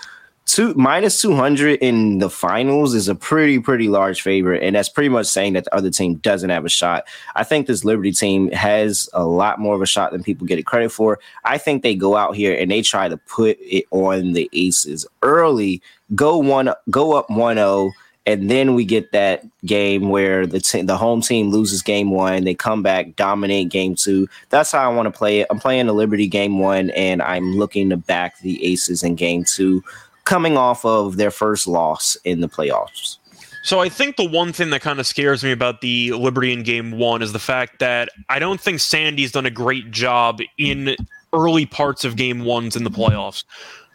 two 0.46 0.74
minus 0.74 1.20
two 1.20 1.34
hundred 1.34 1.78
in 1.80 2.18
the 2.18 2.30
finals 2.30 2.94
is 2.94 3.08
a 3.08 3.14
pretty, 3.14 3.58
pretty 3.60 3.88
large 3.88 4.22
favorite, 4.22 4.62
and 4.62 4.74
that's 4.74 4.88
pretty 4.88 5.08
much 5.08 5.26
saying 5.26 5.52
that 5.52 5.64
the 5.64 5.74
other 5.74 5.90
team 5.90 6.16
doesn't 6.16 6.50
have 6.50 6.64
a 6.64 6.70
shot. 6.70 7.04
I 7.36 7.44
think 7.44 7.66
this 7.66 7.84
Liberty 7.84 8.12
team 8.12 8.50
has 8.52 9.08
a 9.12 9.24
lot 9.24 9.58
more 9.58 9.74
of 9.74 9.82
a 9.82 9.86
shot 9.86 10.12
than 10.12 10.22
people 10.22 10.46
get 10.46 10.58
it 10.58 10.66
credit 10.66 10.90
for. 10.90 11.18
I 11.44 11.58
think 11.58 11.82
they 11.82 11.94
go 11.94 12.16
out 12.16 12.34
here 12.34 12.58
and 12.58 12.70
they 12.70 12.82
try 12.82 13.08
to 13.08 13.16
put 13.16 13.58
it 13.60 13.84
on 13.90 14.32
the 14.32 14.48
Aces 14.52 15.06
early, 15.22 15.82
go 16.14 16.38
one, 16.38 16.72
go 16.90 17.12
up 17.14 17.28
1-0, 17.28 17.90
and 18.30 18.50
then 18.50 18.74
we 18.74 18.84
get 18.84 19.12
that 19.12 19.44
game 19.64 20.08
where 20.08 20.46
the 20.46 20.82
the 20.84 20.96
home 20.96 21.20
team 21.20 21.50
loses 21.50 21.82
game 21.82 22.10
one, 22.10 22.44
they 22.44 22.54
come 22.54 22.82
back, 22.82 23.16
dominate 23.16 23.68
game 23.68 23.94
two. 23.94 24.28
That's 24.48 24.72
how 24.72 24.90
I 24.90 24.94
want 24.94 25.06
to 25.06 25.16
play 25.16 25.40
it. 25.40 25.46
I'm 25.50 25.58
playing 25.58 25.86
the 25.86 25.92
Liberty 25.92 26.28
game 26.28 26.58
one, 26.58 26.90
and 26.90 27.20
I'm 27.22 27.56
looking 27.56 27.90
to 27.90 27.96
back 27.96 28.38
the 28.40 28.64
Aces 28.64 29.02
in 29.02 29.14
game 29.14 29.44
two, 29.44 29.82
coming 30.24 30.56
off 30.56 30.84
of 30.84 31.16
their 31.16 31.30
first 31.30 31.66
loss 31.66 32.16
in 32.24 32.40
the 32.40 32.48
playoffs. 32.48 33.18
So 33.62 33.80
I 33.80 33.88
think 33.88 34.16
the 34.16 34.28
one 34.28 34.52
thing 34.52 34.70
that 34.70 34.80
kind 34.80 34.98
of 34.98 35.06
scares 35.06 35.44
me 35.44 35.52
about 35.52 35.82
the 35.82 36.12
Liberty 36.12 36.52
in 36.52 36.62
game 36.62 36.92
one 36.92 37.20
is 37.20 37.32
the 37.32 37.38
fact 37.38 37.78
that 37.80 38.08
I 38.28 38.38
don't 38.38 38.60
think 38.60 38.80
Sandy's 38.80 39.32
done 39.32 39.44
a 39.44 39.50
great 39.50 39.90
job 39.90 40.40
in 40.56 40.96
early 41.32 41.66
parts 41.66 42.04
of 42.04 42.16
game 42.16 42.44
ones 42.44 42.74
in 42.74 42.84
the 42.84 42.90
playoffs. 42.90 43.44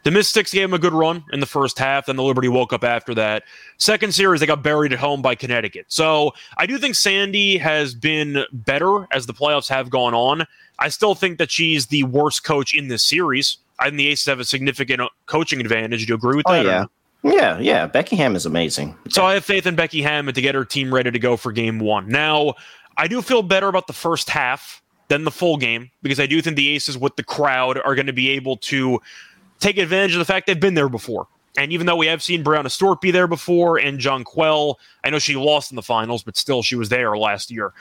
The 0.06 0.12
Mystics 0.12 0.54
gave 0.54 0.62
them 0.62 0.74
a 0.76 0.80
good 0.80 0.94
run 0.94 1.24
in 1.34 1.40
the 1.40 1.48
first 1.48 1.80
half, 1.80 2.06
then 2.06 2.16
the 2.16 2.22
Liberty 2.24 2.48
woke 2.48 2.72
up 2.72 2.84
after 2.84 3.16
that. 3.16 3.42
Second 3.80 4.14
series, 4.14 4.40
they 4.40 4.46
got 4.46 4.62
buried 4.62 4.94
at 4.94 5.00
home 5.00 5.24
by 5.24 5.34
Connecticut. 5.34 5.88
So 5.90 6.32
I 6.58 6.68
do 6.68 6.78
think 6.78 6.94
Sandy 6.94 7.58
has 7.58 7.96
been 7.96 8.46
better 8.54 9.08
as 9.12 9.26
the 9.26 9.34
playoffs 9.34 9.68
have 9.70 9.90
gone 9.90 10.14
on. 10.14 10.46
I 10.78 10.90
still 10.90 11.16
think 11.16 11.40
that 11.40 11.50
she's 11.50 11.88
the 11.88 12.04
worst 12.04 12.44
coach 12.44 12.74
in 12.76 12.88
this 12.88 13.02
series. 13.02 13.58
I 13.80 13.86
think 13.86 13.98
the 13.98 14.08
Aces 14.10 14.28
have 14.28 14.40
a 14.40 14.46
significant 14.46 15.02
uh, 15.02 15.10
coaching 15.26 15.60
advantage. 15.60 16.06
Do 16.06 16.12
you 16.12 16.16
agree 16.16 16.38
with 16.38 16.46
Oh 16.48 16.54
that? 16.54 16.66
or 16.66 16.70
yeah, 17.24 17.34
yeah, 17.34 17.60
yeah. 17.60 17.88
Becky 17.88 18.16
Ham 18.16 18.36
is 18.36 18.46
amazing. 18.46 18.96
so 19.10 19.26
I 19.26 19.34
have 19.34 19.44
faith 19.44 19.66
in 19.66 19.76
Becky 19.76 20.04
Hammon 20.04 20.36
to 20.36 20.42
get 20.42 20.54
her 20.54 20.64
team 20.66 20.94
ready 20.94 21.10
to 21.10 21.20
go 21.20 21.36
for 21.36 21.52
game 21.52 21.80
one. 21.80 22.08
Now, 22.08 22.54
I 22.98 23.08
do 23.08 23.24
feel 23.24 23.42
better 23.42 23.68
about 23.70 23.88
the 23.88 23.94
first 23.94 24.30
half 24.30 24.84
than 25.08 25.24
the 25.24 25.32
full 25.32 25.58
game 25.58 25.90
because 26.04 26.20
I 26.20 26.28
do 26.28 26.42
think 26.44 26.58
the 26.58 26.70
Aces 26.70 26.96
with 26.96 27.16
the 27.16 27.24
crowd 27.24 27.80
are 27.84 27.96
going 27.96 28.06
to 28.08 28.14
be 28.14 28.30
able 28.30 28.58
to 28.58 29.02
take 29.66 29.78
advantage 29.80 30.14
of 30.14 30.20
the 30.20 30.26
fact 30.26 30.46
they've 30.46 30.60
been 30.60 30.76
there 30.76 30.90
before. 30.90 31.28
And 31.58 31.72
even 31.72 31.88
though 31.88 31.96
we 31.96 32.06
have 32.06 32.22
seen 32.22 32.44
Breanna 32.44 32.70
Stewart 32.70 33.02
be 33.02 33.10
there 33.10 33.26
before 33.26 33.80
and 33.80 34.00
Jonquel, 34.00 34.76
I 35.04 35.10
know 35.10 35.18
she 35.18 35.36
lost 35.36 35.72
in 35.72 35.76
the 35.76 35.82
finals, 35.82 36.22
but 36.22 36.38
still 36.38 36.62
she 36.62 36.76
was 36.76 36.90
there 36.90 37.18
last 37.18 37.50
year. 37.50 37.74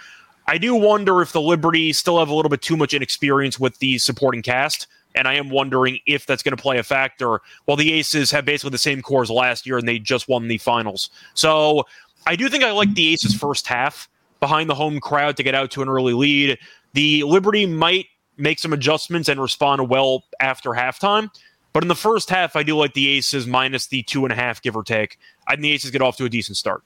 I 0.47 0.57
do 0.57 0.75
wonder 0.75 1.21
if 1.21 1.33
the 1.33 1.43
Liberty 1.43 1.93
still 1.93 2.19
have 2.19 2.29
a 2.29 2.35
little 2.35 2.49
bit 2.49 2.63
too 2.63 2.77
much 2.77 2.95
inexperience 2.95 3.61
with 3.61 3.79
the 3.81 3.99
supporting 3.99 4.41
cast. 4.41 4.87
And 5.15 5.29
I 5.29 5.35
am 5.35 5.51
wondering 5.51 5.99
if 6.07 6.25
that's 6.25 6.43
going 6.43 6.57
to 6.57 6.63
play 6.63 6.79
a 6.79 6.83
factor. 6.83 7.41
While 7.67 7.77
the 7.77 7.93
Aces 7.93 8.31
have 8.31 8.47
basically 8.47 8.71
the 8.71 8.79
same 8.79 9.03
core 9.03 9.23
as 9.23 9.31
last 9.31 9.67
year 9.67 9.77
and 9.77 9.87
they 9.87 9.99
just 9.99 10.27
won 10.27 10.49
the 10.49 10.59
finals. 10.59 11.11
So 11.35 11.85
I 12.27 12.35
do 12.35 12.49
think 12.49 12.65
I 12.65 12.73
like 12.73 12.95
the 12.95 13.13
Aces 13.13 13.35
first 13.35 13.67
half 13.67 14.09
behind 14.41 14.71
the 14.71 14.75
home 14.75 15.01
crowd 15.01 15.37
to 15.37 15.43
get 15.43 15.55
out 15.55 15.71
to 15.73 15.83
an 15.83 15.89
early 15.89 16.15
lead. 16.15 16.59
The 16.95 17.25
Liberty 17.25 17.67
might 17.67 18.07
make 18.37 18.59
some 18.59 18.73
adjustments 18.73 19.29
and 19.29 19.41
respond 19.41 19.89
well 19.89 20.25
after 20.41 20.71
halftime. 20.71 21.31
But 21.75 21.83
in 21.83 21.89
the 21.89 21.95
first 21.97 22.31
half, 22.31 22.55
I 22.57 22.63
do 22.63 22.77
like 22.77 22.95
the 22.95 23.09
Aces 23.09 23.49
minus 23.49 23.89
the 23.89 24.05
two 24.05 24.25
and 24.25 24.33
a 24.33 24.37
half, 24.37 24.63
give 24.63 24.77
or 24.77 24.85
take. 24.85 25.19
I 25.47 25.53
think 25.53 25.63
the 25.63 25.73
Aces 25.73 25.91
get 25.91 26.01
off 26.01 26.17
to 26.19 26.25
a 26.25 26.29
decent 26.29 26.57
start. 26.57 26.83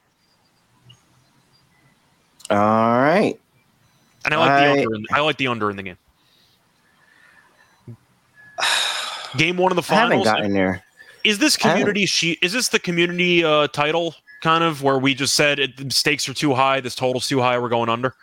All 2.51 2.57
right. 2.57 3.39
And 4.25 4.33
I 4.33 4.39
like 4.39 4.51
I- 4.51 4.65
the 4.65 4.71
under. 4.73 4.95
In, 4.95 5.05
I 5.13 5.21
like 5.21 5.37
the 5.37 5.47
under 5.47 5.71
in 5.71 5.77
the 5.77 5.83
game. 5.83 5.99
Game 9.37 9.59
one 9.59 9.71
of 9.71 9.77
the 9.77 9.93
I 9.93 9.97
haven't 9.97 10.25
gotten 10.25 10.55
there. 10.55 10.83
Is 11.23 11.39
this 11.39 11.57
community 11.57 12.07
sheet? 12.07 12.39
is 12.41 12.55
this 12.55 12.69
the 12.69 12.79
community 12.79 13.45
uh, 13.45 13.69
title 13.69 14.15
kind 14.41 14.65
of 14.65 14.83
where 14.83 14.99
we 14.99 15.15
just 15.15 15.35
said 15.35 15.59
it, 15.59 15.77
the 15.77 15.91
stakes 15.91 16.27
are 16.29 16.35
too 16.35 16.55
high, 16.55 16.81
this 16.81 16.95
total's 16.95 17.29
too 17.29 17.41
high, 17.41 17.59
we're 17.59 17.69
going 17.69 17.91
under? 17.91 18.15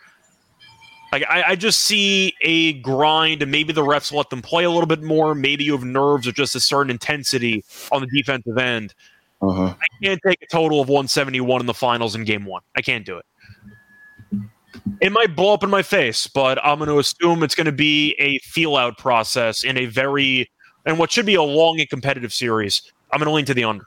Like 1.12 1.24
I, 1.28 1.42
I 1.48 1.56
just 1.56 1.82
see 1.82 2.34
a 2.42 2.74
grind, 2.74 3.42
and 3.42 3.50
maybe 3.50 3.72
the 3.72 3.82
refs 3.82 4.12
let 4.12 4.30
them 4.30 4.42
play 4.42 4.64
a 4.64 4.70
little 4.70 4.86
bit 4.86 5.02
more. 5.02 5.34
Maybe 5.34 5.64
you 5.64 5.72
have 5.72 5.84
nerves 5.84 6.26
or 6.26 6.32
just 6.32 6.54
a 6.54 6.60
certain 6.60 6.90
intensity 6.90 7.64
on 7.92 8.00
the 8.00 8.08
defensive 8.08 8.58
end. 8.58 8.94
Uh-huh. 9.40 9.74
I 9.80 10.04
can't 10.04 10.20
take 10.26 10.42
a 10.42 10.46
total 10.46 10.80
of 10.80 10.88
171 10.88 11.60
in 11.60 11.66
the 11.66 11.74
finals 11.74 12.14
in 12.14 12.24
game 12.24 12.44
one. 12.44 12.62
I 12.74 12.82
can't 12.82 13.04
do 13.04 13.18
it. 13.18 13.24
It 15.00 15.12
might 15.12 15.36
blow 15.36 15.52
up 15.52 15.62
in 15.62 15.70
my 15.70 15.82
face, 15.82 16.26
but 16.26 16.62
I'm 16.64 16.78
going 16.78 16.88
to 16.88 16.98
assume 16.98 17.42
it's 17.42 17.54
going 17.54 17.66
to 17.66 17.72
be 17.72 18.14
a 18.18 18.38
feel 18.38 18.76
out 18.76 18.98
process 18.98 19.64
in 19.64 19.76
a 19.76 19.86
very, 19.86 20.50
and 20.86 20.98
what 20.98 21.12
should 21.12 21.26
be 21.26 21.34
a 21.34 21.42
long 21.42 21.80
and 21.80 21.88
competitive 21.88 22.32
series. 22.32 22.82
I'm 23.12 23.18
going 23.18 23.28
to 23.28 23.32
lean 23.32 23.44
to 23.46 23.54
the 23.54 23.64
under. 23.64 23.86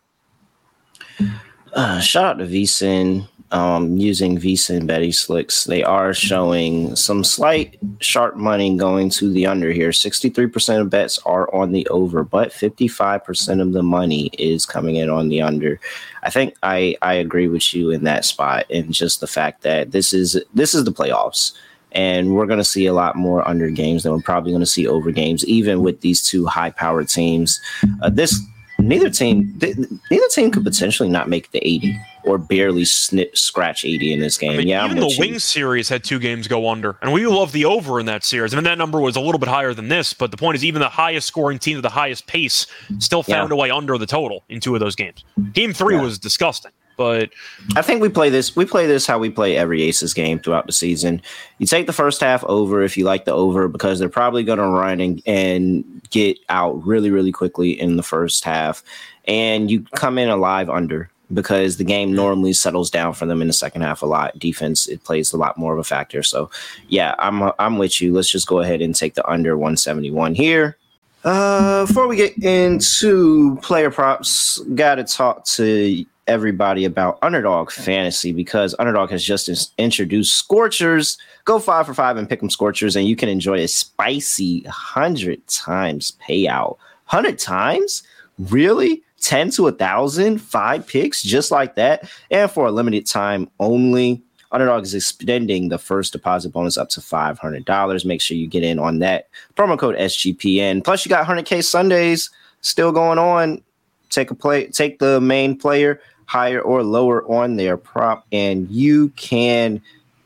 Uh, 1.73 1.99
shout 1.99 2.25
out 2.25 2.38
to 2.39 2.45
VSIN. 2.45 3.27
Um, 3.51 3.97
using 3.97 4.39
and 4.69 4.88
Betty 4.88 5.12
Slicks, 5.12 5.63
they 5.63 5.81
are 5.83 6.13
showing 6.13 6.95
some 6.95 7.23
slight 7.23 7.79
sharp 7.99 8.35
money 8.35 8.77
going 8.77 9.09
to 9.12 9.31
the 9.31 9.47
under 9.47 9.71
here. 9.71 9.89
63% 9.89 10.79
of 10.79 10.91
bets 10.91 11.17
are 11.25 11.51
on 11.53 11.71
the 11.71 11.88
over, 11.88 12.23
but 12.23 12.51
55% 12.51 13.59
of 13.59 13.73
the 13.73 13.81
money 13.81 14.27
is 14.38 14.67
coming 14.67 14.97
in 14.97 15.09
on 15.09 15.29
the 15.29 15.41
under. 15.41 15.79
I 16.21 16.29
think 16.29 16.55
I, 16.62 16.95
I 17.01 17.15
agree 17.15 17.47
with 17.47 17.73
you 17.73 17.89
in 17.89 18.03
that 18.03 18.23
spot, 18.23 18.67
and 18.69 18.93
just 18.93 19.19
the 19.19 19.27
fact 19.27 19.63
that 19.63 19.91
this 19.91 20.13
is 20.13 20.39
this 20.53 20.75
is 20.75 20.83
the 20.83 20.93
playoffs. 20.93 21.53
And 21.91 22.35
we're 22.35 22.45
going 22.45 22.59
to 22.59 22.63
see 22.63 22.85
a 22.85 22.93
lot 22.93 23.15
more 23.15 23.47
under 23.47 23.71
games 23.71 24.03
than 24.03 24.12
we're 24.12 24.21
probably 24.21 24.51
going 24.51 24.62
to 24.62 24.67
see 24.67 24.88
over 24.88 25.12
games, 25.12 25.43
even 25.45 25.81
with 25.81 26.01
these 26.01 26.21
two 26.21 26.45
high 26.45 26.69
powered 26.69 27.09
teams. 27.09 27.59
Uh, 28.03 28.12
this 28.12 28.39
neither 28.80 29.10
team 29.10 29.54
th- 29.60 29.76
neither 30.10 30.28
team 30.30 30.52
could 30.52 30.63
potentially 30.63 31.10
not 31.10 31.30
make 31.30 31.52
the 31.52 31.60
80 31.65 31.96
or 32.26 32.38
barely 32.38 32.84
snip 32.86 33.38
scratch 33.38 33.86
80 33.86 34.13
in 34.13 34.20
this 34.20 34.38
game. 34.38 34.52
I 34.52 34.58
mean, 34.58 34.68
yeah, 34.68 34.82
I'm 34.84 34.92
even 34.92 35.00
the 35.00 35.06
with 35.08 35.13
you. 35.15 35.20
Wings 35.20 35.44
series 35.44 35.88
had 35.89 36.04
two 36.04 36.20
games 36.20 36.48
go 36.48 36.70
under, 36.70 36.98
and 37.02 37.13
we 37.13 37.26
love 37.26 37.52
the 37.54 37.65
over 37.65 38.00
in 38.00 38.06
that 38.08 38.24
series. 38.24 38.54
I 38.54 38.58
mean, 38.58 38.65
that 38.65 38.78
number 38.78 39.00
was 39.00 39.15
a 39.15 39.22
little 39.22 39.39
bit 39.39 39.48
higher 39.50 39.74
than 39.74 39.88
this, 39.88 40.13
but 40.13 40.30
the 40.32 40.38
point 40.38 40.56
is, 40.56 40.65
even 40.65 40.82
the 40.82 40.89
highest 40.89 41.28
scoring 41.28 41.60
team 41.60 41.78
at 41.78 41.84
the 41.84 41.89
highest 41.89 42.28
pace 42.28 42.68
still 43.00 43.24
found 43.24 43.50
Yeah. 43.52 43.56
a 43.56 43.58
way 43.58 43.72
under 43.72 43.98
the 43.98 44.06
total 44.06 44.44
in 44.50 44.60
two 44.60 44.74
of 44.76 44.80
those 44.82 44.96
games. 44.96 45.24
Game 45.54 45.72
three 45.74 45.96
Yeah. 45.96 46.02
was 46.02 46.20
disgusting, 46.20 46.72
but 46.99 47.29
I 47.77 47.81
think 47.81 48.01
we 48.01 48.09
play 48.09 48.29
this. 48.29 48.57
We 48.57 48.65
play 48.65 48.85
this 48.85 49.07
how 49.07 49.19
we 49.19 49.29
play 49.29 49.55
every 49.55 49.83
Aces 49.83 50.13
game 50.13 50.38
throughout 50.38 50.67
the 50.67 50.73
season. 50.73 51.21
You 51.57 51.65
take 51.65 51.88
the 51.88 51.93
first 51.93 52.19
half 52.19 52.43
over 52.43 52.81
if 52.81 52.97
you 52.97 53.05
like 53.05 53.23
the 53.23 53.31
over 53.31 53.69
because 53.69 53.99
they're 53.99 54.09
probably 54.09 54.43
going 54.43 54.59
to 54.59 54.67
run 54.67 54.99
and, 54.99 55.21
and 55.25 56.01
get 56.09 56.38
out 56.49 56.85
really, 56.85 57.09
really 57.09 57.31
quickly 57.31 57.71
in 57.71 57.95
the 57.95 58.03
first 58.03 58.43
half, 58.43 58.83
and 59.29 59.71
you 59.71 59.85
come 59.95 60.17
in 60.17 60.27
alive 60.27 60.69
under. 60.69 61.09
because 61.33 61.77
the 61.77 61.83
game 61.83 62.13
normally 62.13 62.53
settles 62.53 62.89
down 62.89 63.13
for 63.13 63.25
them 63.25 63.41
in 63.41 63.47
the 63.47 63.53
second 63.53 63.81
half 63.81 64.01
a 64.01 64.05
lot. 64.05 64.38
Defense 64.38 64.88
it 64.88 65.03
plays 65.03 65.31
a 65.31 65.38
lot 65.38 65.57
more 65.57 65.73
of 65.73 65.79
a 65.79 65.83
factor. 65.83 66.23
So 66.23 66.49
yeah, 66.88 67.15
I'm 67.19 67.51
I'm 67.59 67.77
with 67.77 68.01
you. 68.01 68.13
Let's 68.13 68.29
just 68.29 68.47
go 68.47 68.59
ahead 68.59 68.81
and 68.81 68.95
take 68.95 69.13
the 69.13 69.25
under 69.29 69.57
171 69.57 70.35
here. 70.35 70.77
Uh, 71.23 71.85
before 71.85 72.07
we 72.07 72.15
get 72.15 72.38
into 72.43 73.57
player 73.57 73.91
props, 73.91 74.59
got 74.73 74.95
to 74.95 75.03
talk 75.03 75.43
to 75.45 76.05
everybody 76.30 76.86
about 76.86 77.18
Underdog 77.22 77.72
Fantasy 77.72 78.32
because 78.32 78.76
Underdog 78.80 79.10
has 79.10 79.24
just 79.24 79.74
introduced 79.78 80.36
Scorchers. 80.36 81.18
Go 81.44 81.60
five 81.60 81.86
for 81.86 81.94
five 81.94 82.15
and 82.18 82.30
pick 82.30 82.39
them 82.39 82.50
Scorchers, 82.50 82.96
and 82.96 83.08
you 83.08 83.15
can 83.15 83.28
enjoy 83.28 83.60
a 83.60 83.68
spicy 83.68 84.62
hundred 84.70 85.46
times 85.48 86.13
payout. 86.26 86.78
Hundred 87.06 87.39
times, 87.39 88.04
really? 88.38 89.02
10 89.22 89.50
to 89.52 89.68
a 89.68 89.72
thousand, 89.72 90.38
five 90.38 90.88
picks 90.88 91.22
just 91.22 91.52
like 91.52 91.76
that. 91.76 92.10
And 92.32 92.50
for 92.50 92.68
a 92.68 92.72
limited 92.72 93.06
time 93.06 93.50
only, 93.60 94.22
Underdog 94.52 94.84
is 94.84 94.94
extending 94.94 95.70
the 95.70 95.78
first 95.78 96.13
deposit 96.13 96.50
bonus 96.50 96.78
up 96.78 96.89
to 96.89 97.02
$500. 97.02 98.06
Make 98.06 98.22
sure 98.22 98.38
you 98.38 98.48
get 98.48 98.63
in 98.63 98.80
on 98.80 99.00
that. 99.00 99.28
Promo 99.56 99.78
code 99.78 99.96
SGPN. 99.98 100.84
Plus, 100.84 101.06
you 101.06 101.10
got 101.10 101.26
100K 101.26 101.63
Sundays 101.63 102.30
still 102.62 102.92
going 102.92 103.20
on. 103.20 103.62
Take 104.10 104.32
a 104.32 104.36
play, 104.36 104.68
take 104.68 105.00
the 105.00 105.22
main 105.22 105.56
player 105.56 106.02
higher 106.30 106.62
or 106.62 106.84
lower 106.84 107.24
on 107.28 107.56
their 107.56 107.76
prop, 107.76 108.24
and 108.32 108.70
you 108.70 109.10
can 109.15 109.82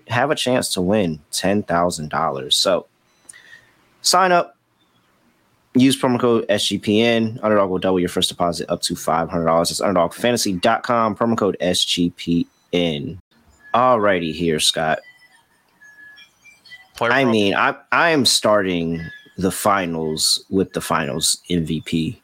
have 0.10 0.32
a 0.32 0.36
chance 0.36 0.74
to 0.74 0.82
win 0.82 1.18
$10,000. 1.32 2.54
So 2.54 2.88
sign 4.02 4.34
up, 4.34 4.58
use 5.76 6.00
promo 6.00 6.20
code 6.20 6.46
SGPN. 6.50 7.40
Underdog 7.42 7.70
will 7.70 7.80
double 7.80 8.02
your 8.02 8.10
first 8.10 8.28
deposit 8.28 8.70
up 8.70 8.82
to 8.82 8.96
$500. 8.96 9.72
It's 9.72 9.80
underdogfantasy.com, 9.80 11.16
promo 11.16 11.38
code 11.38 11.56
SGPN. 11.62 13.18
Alrighty, 13.74 14.34
here, 14.34 14.60
Scott. 14.60 15.00
Player 16.98 17.14
I 17.14 17.24
mean, 17.24 17.56
I 17.56 17.76
I 17.94 18.10
am 18.10 18.26
starting 18.26 19.02
the 19.38 19.52
finals 19.52 20.44
with 20.50 20.74
the 20.74 20.82
finals 20.82 21.42
MVP. 21.50 22.18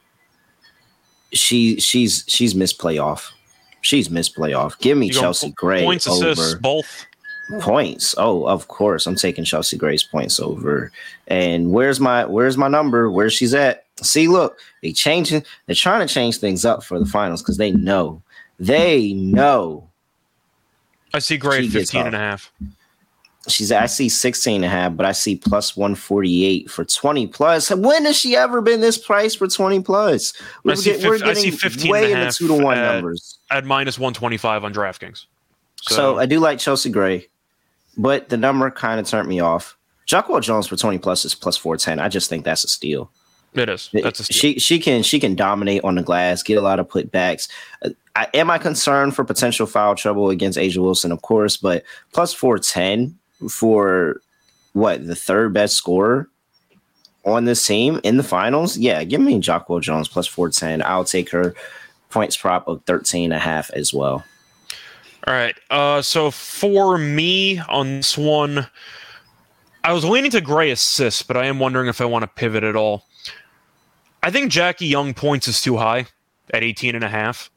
She 1.32 1.80
she's 1.80 2.26
she's 2.28 2.54
missed 2.54 2.78
playoff. 2.78 3.32
She's 3.82 4.10
missed 4.10 4.36
playoff. 4.36 4.78
Give 4.80 4.98
me 4.98 5.10
Chelsea 5.10 5.52
Gray 5.52 5.84
points, 5.84 6.08
over. 6.08 6.32
assists, 6.32 6.56
both 6.56 7.06
points. 7.60 8.14
Oh, 8.18 8.46
of 8.48 8.68
course, 8.68 9.08
I'm 9.08 9.16
taking 9.16 9.44
Chelsea 9.44 9.78
Gray's 9.78 10.04
points 10.04 10.40
over. 10.40 10.92
And 11.28 11.72
where's 11.72 12.00
my 12.00 12.26
where's 12.26 12.58
my 12.58 12.68
number? 12.68 13.10
Where 13.10 13.30
she's 13.30 13.54
at? 13.54 13.86
See, 14.02 14.28
look, 14.28 14.60
they 14.82 14.92
changing. 14.92 15.44
They're 15.66 15.76
trying 15.76 16.08
to 16.08 16.14
change 16.14 16.38
things 16.38 16.66
up 16.66 16.84
for 16.84 17.00
the 17.00 17.06
finals 17.06 17.42
because 17.42 17.58
they 17.58 17.72
know 17.72 18.22
they 18.60 19.14
know 19.14 19.90
I 21.14 21.20
see 21.20 21.38
Gray 21.38 21.68
15 21.68 22.08
and 22.08 22.16
a 22.16 22.20
half. 22.20 22.52
She's 23.50 23.72
I 23.72 23.86
see 23.86 24.10
16 24.10 24.56
and 24.56 24.66
a 24.66 24.70
half, 24.70 24.96
but 24.96 25.06
I 25.06 25.12
see 25.12 25.36
plus 25.36 25.76
148 25.76 26.70
for 26.70 26.86
20 26.86 27.28
plus. 27.28 27.70
When 27.70 28.06
has 28.06 28.18
she 28.18 28.36
ever 28.36 28.62
been 28.62 28.82
this 28.82 28.98
price 28.98 29.36
for 29.36 29.48
20 29.48 29.82
plus? 29.82 30.34
We're, 30.64 30.76
get, 30.76 31.04
we're 31.04 31.18
getting 31.18 31.30
I 31.30 31.34
see 31.34 31.52
15 31.52 31.92
way 31.92 32.12
in 32.12 32.20
the 32.20 32.32
two 32.32 32.48
to 32.48 32.54
one 32.54 32.78
at, 32.78 32.94
numbers. 32.94 33.40
At 33.52 33.66
minus 33.66 33.98
125 33.98 34.64
on 34.64 34.74
DraftKings. 34.74 35.26
So. 35.82 35.96
so 35.96 36.20
I 36.20 36.26
do 36.26 36.40
like 36.40 36.60
Chelsea 36.60 36.90
Gray, 36.90 37.28
but 37.98 38.30
the 38.30 38.38
number 38.38 38.70
kind 38.72 39.00
of 39.00 39.08
turned 39.08 39.28
me 39.28 39.40
off. 39.40 39.78
Jonquel 40.08 40.42
Jones 40.42 40.68
for 40.68 40.76
20 40.76 40.98
plus 40.98 41.24
is 41.24 41.36
plus 41.36 41.56
410. 41.56 42.00
I 42.00 42.10
just 42.10 42.30
think 42.30 42.44
that's 42.44 42.64
a 42.64 42.68
steal. 42.68 43.12
It 43.54 43.70
is. 43.70 43.90
That's 43.94 44.20
a 44.20 44.24
steal. 44.24 44.36
She 44.36 44.60
she 44.60 44.80
can 44.80 45.04
she 45.04 45.20
can 45.20 45.36
dominate 45.36 45.84
on 45.84 45.96
the 45.96 46.04
glass, 46.04 46.44
get 46.44 46.58
a 46.58 46.62
lot 46.62 46.80
of 46.80 46.88
putbacks. 46.88 47.50
I, 48.16 48.28
am 48.34 48.52
I 48.52 48.58
concerned 48.58 49.16
for 49.16 49.24
potential 49.24 49.66
foul 49.66 49.96
trouble 49.96 50.30
against 50.30 50.58
A'ja 50.58 50.78
Wilson? 50.78 51.12
Of 51.12 51.22
course, 51.22 51.58
but 51.58 51.84
plus 52.12 52.34
410 52.34 53.18
for 53.48 54.22
what 54.74 55.06
the 55.06 55.16
third 55.16 55.54
best 55.54 55.76
scorer 55.76 56.30
on 57.26 57.46
this 57.46 57.66
team 57.66 58.00
in 58.04 58.18
the 58.18 58.24
finals? 58.24 58.78
Yeah, 58.78 59.04
give 59.04 59.22
me 59.22 59.40
Jonquel 59.40 59.82
Jones 59.82 60.08
plus 60.08 60.28
410. 60.28 60.82
I'll 60.84 61.04
take 61.04 61.30
her 61.32 61.54
points 62.10 62.36
prop 62.38 62.68
of 62.68 62.84
13 62.86 63.26
and 63.26 63.34
a 63.34 63.40
half 63.40 63.70
as 63.72 63.94
well. 63.94 64.24
All 65.28 65.34
right. 65.34 65.56
Uh, 65.70 66.02
so 66.02 66.32
for 66.32 66.98
me 66.98 67.60
on 67.60 67.98
this 67.98 68.18
one, 68.18 68.68
I 69.84 69.94
was 69.94 70.04
leaning 70.04 70.32
to 70.32 70.42
Gray 70.42 70.72
assist, 70.72 71.28
but 71.28 71.38
I 71.38 71.46
am 71.46 71.60
wondering 71.60 71.88
if 71.88 72.02
I 72.02 72.06
want 72.06 72.24
to 72.24 72.28
pivot 72.28 72.64
at 72.64 72.76
all. 72.76 73.06
I 74.24 74.32
think 74.32 74.52
Jackie 74.52 74.88
Young 74.88 75.14
points 75.14 75.48
is 75.48 75.62
too 75.62 75.78
high 75.78 76.08
at 76.54 76.64
18 76.64 76.96
and 76.96 77.04
a 77.04 77.10
half 77.10 77.50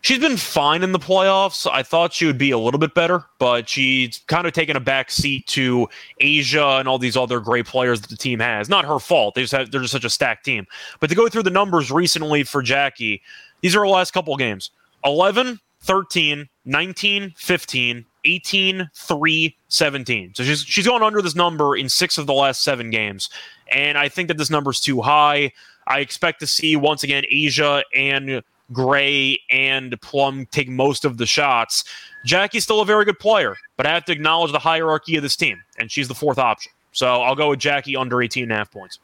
she's 0.00 0.18
been 0.18 0.36
fine 0.36 0.82
in 0.82 0.92
the 0.92 0.98
playoffs. 0.98 1.70
I 1.70 1.82
thought 1.82 2.12
she 2.12 2.26
would 2.26 2.38
be 2.38 2.50
a 2.50 2.58
little 2.58 2.78
bit 2.78 2.94
better, 2.94 3.24
but 3.38 3.68
she's 3.68 4.18
kind 4.26 4.46
of 4.46 4.52
taken 4.52 4.76
a 4.76 4.80
back 4.80 5.10
seat 5.10 5.46
to 5.48 5.88
A'ja 6.20 6.80
and 6.80 6.88
all 6.88 6.98
these 6.98 7.16
other 7.16 7.40
great 7.40 7.66
players 7.66 8.00
that 8.00 8.10
the 8.10 8.16
team 8.16 8.40
has. 8.40 8.68
Not 8.68 8.84
her 8.84 8.98
fault. 8.98 9.34
They 9.34 9.42
just 9.42 9.52
have, 9.52 9.70
they're 9.70 9.80
just 9.80 9.92
such 9.92 10.04
a 10.04 10.10
stacked 10.10 10.44
team. 10.44 10.66
But 11.00 11.10
to 11.10 11.16
go 11.16 11.28
through 11.28 11.44
the 11.44 11.50
numbers 11.50 11.90
recently 11.90 12.42
for 12.44 12.62
Jackie, 12.62 13.22
these 13.60 13.74
are 13.74 13.80
her 13.80 13.88
last 13.88 14.12
couple 14.12 14.36
games 14.36 14.70
11, 15.04 15.60
13, 15.80 16.48
19, 16.64 17.34
15, 17.36 18.04
18, 18.24 18.90
3, 18.94 19.56
17. 19.68 20.34
So 20.34 20.44
she's 20.44 20.62
she's 20.62 20.86
gone 20.86 21.02
under 21.02 21.22
this 21.22 21.34
number 21.34 21.76
in 21.76 21.88
six 21.88 22.18
of 22.18 22.26
the 22.26 22.34
last 22.34 22.62
seven 22.62 22.90
games. 22.90 23.28
And 23.70 23.98
I 23.98 24.08
think 24.08 24.28
that 24.28 24.38
this 24.38 24.50
number 24.50 24.70
is 24.70 24.80
too 24.80 25.00
high. 25.00 25.52
I 25.86 26.00
expect 26.00 26.40
to 26.40 26.46
see 26.46 26.76
once 26.76 27.02
again 27.02 27.24
A'ja 27.32 27.82
and 27.94 28.42
Gray 28.72 29.40
and 29.50 29.98
Plum 30.00 30.46
take 30.50 30.68
most 30.68 31.04
of 31.04 31.16
the 31.16 31.26
shots. 31.26 31.84
Jackie's 32.24 32.64
still 32.64 32.80
a 32.80 32.84
very 32.84 33.04
good 33.04 33.18
player, 33.18 33.56
but 33.76 33.86
I 33.86 33.94
have 33.94 34.04
to 34.06 34.12
acknowledge 34.12 34.52
the 34.52 34.58
hierarchy 34.58 35.16
of 35.16 35.22
this 35.22 35.36
team, 35.36 35.62
and 35.78 35.90
she's 35.90 36.08
the 36.08 36.14
fourth 36.14 36.38
option. 36.38 36.72
So 36.92 37.22
I'll 37.22 37.36
go 37.36 37.50
with 37.50 37.58
Jackie 37.58 37.96
under 37.96 38.20
18 38.20 38.44
and 38.44 38.52
a 38.52 38.56
half 38.56 38.70
points. 38.70 38.98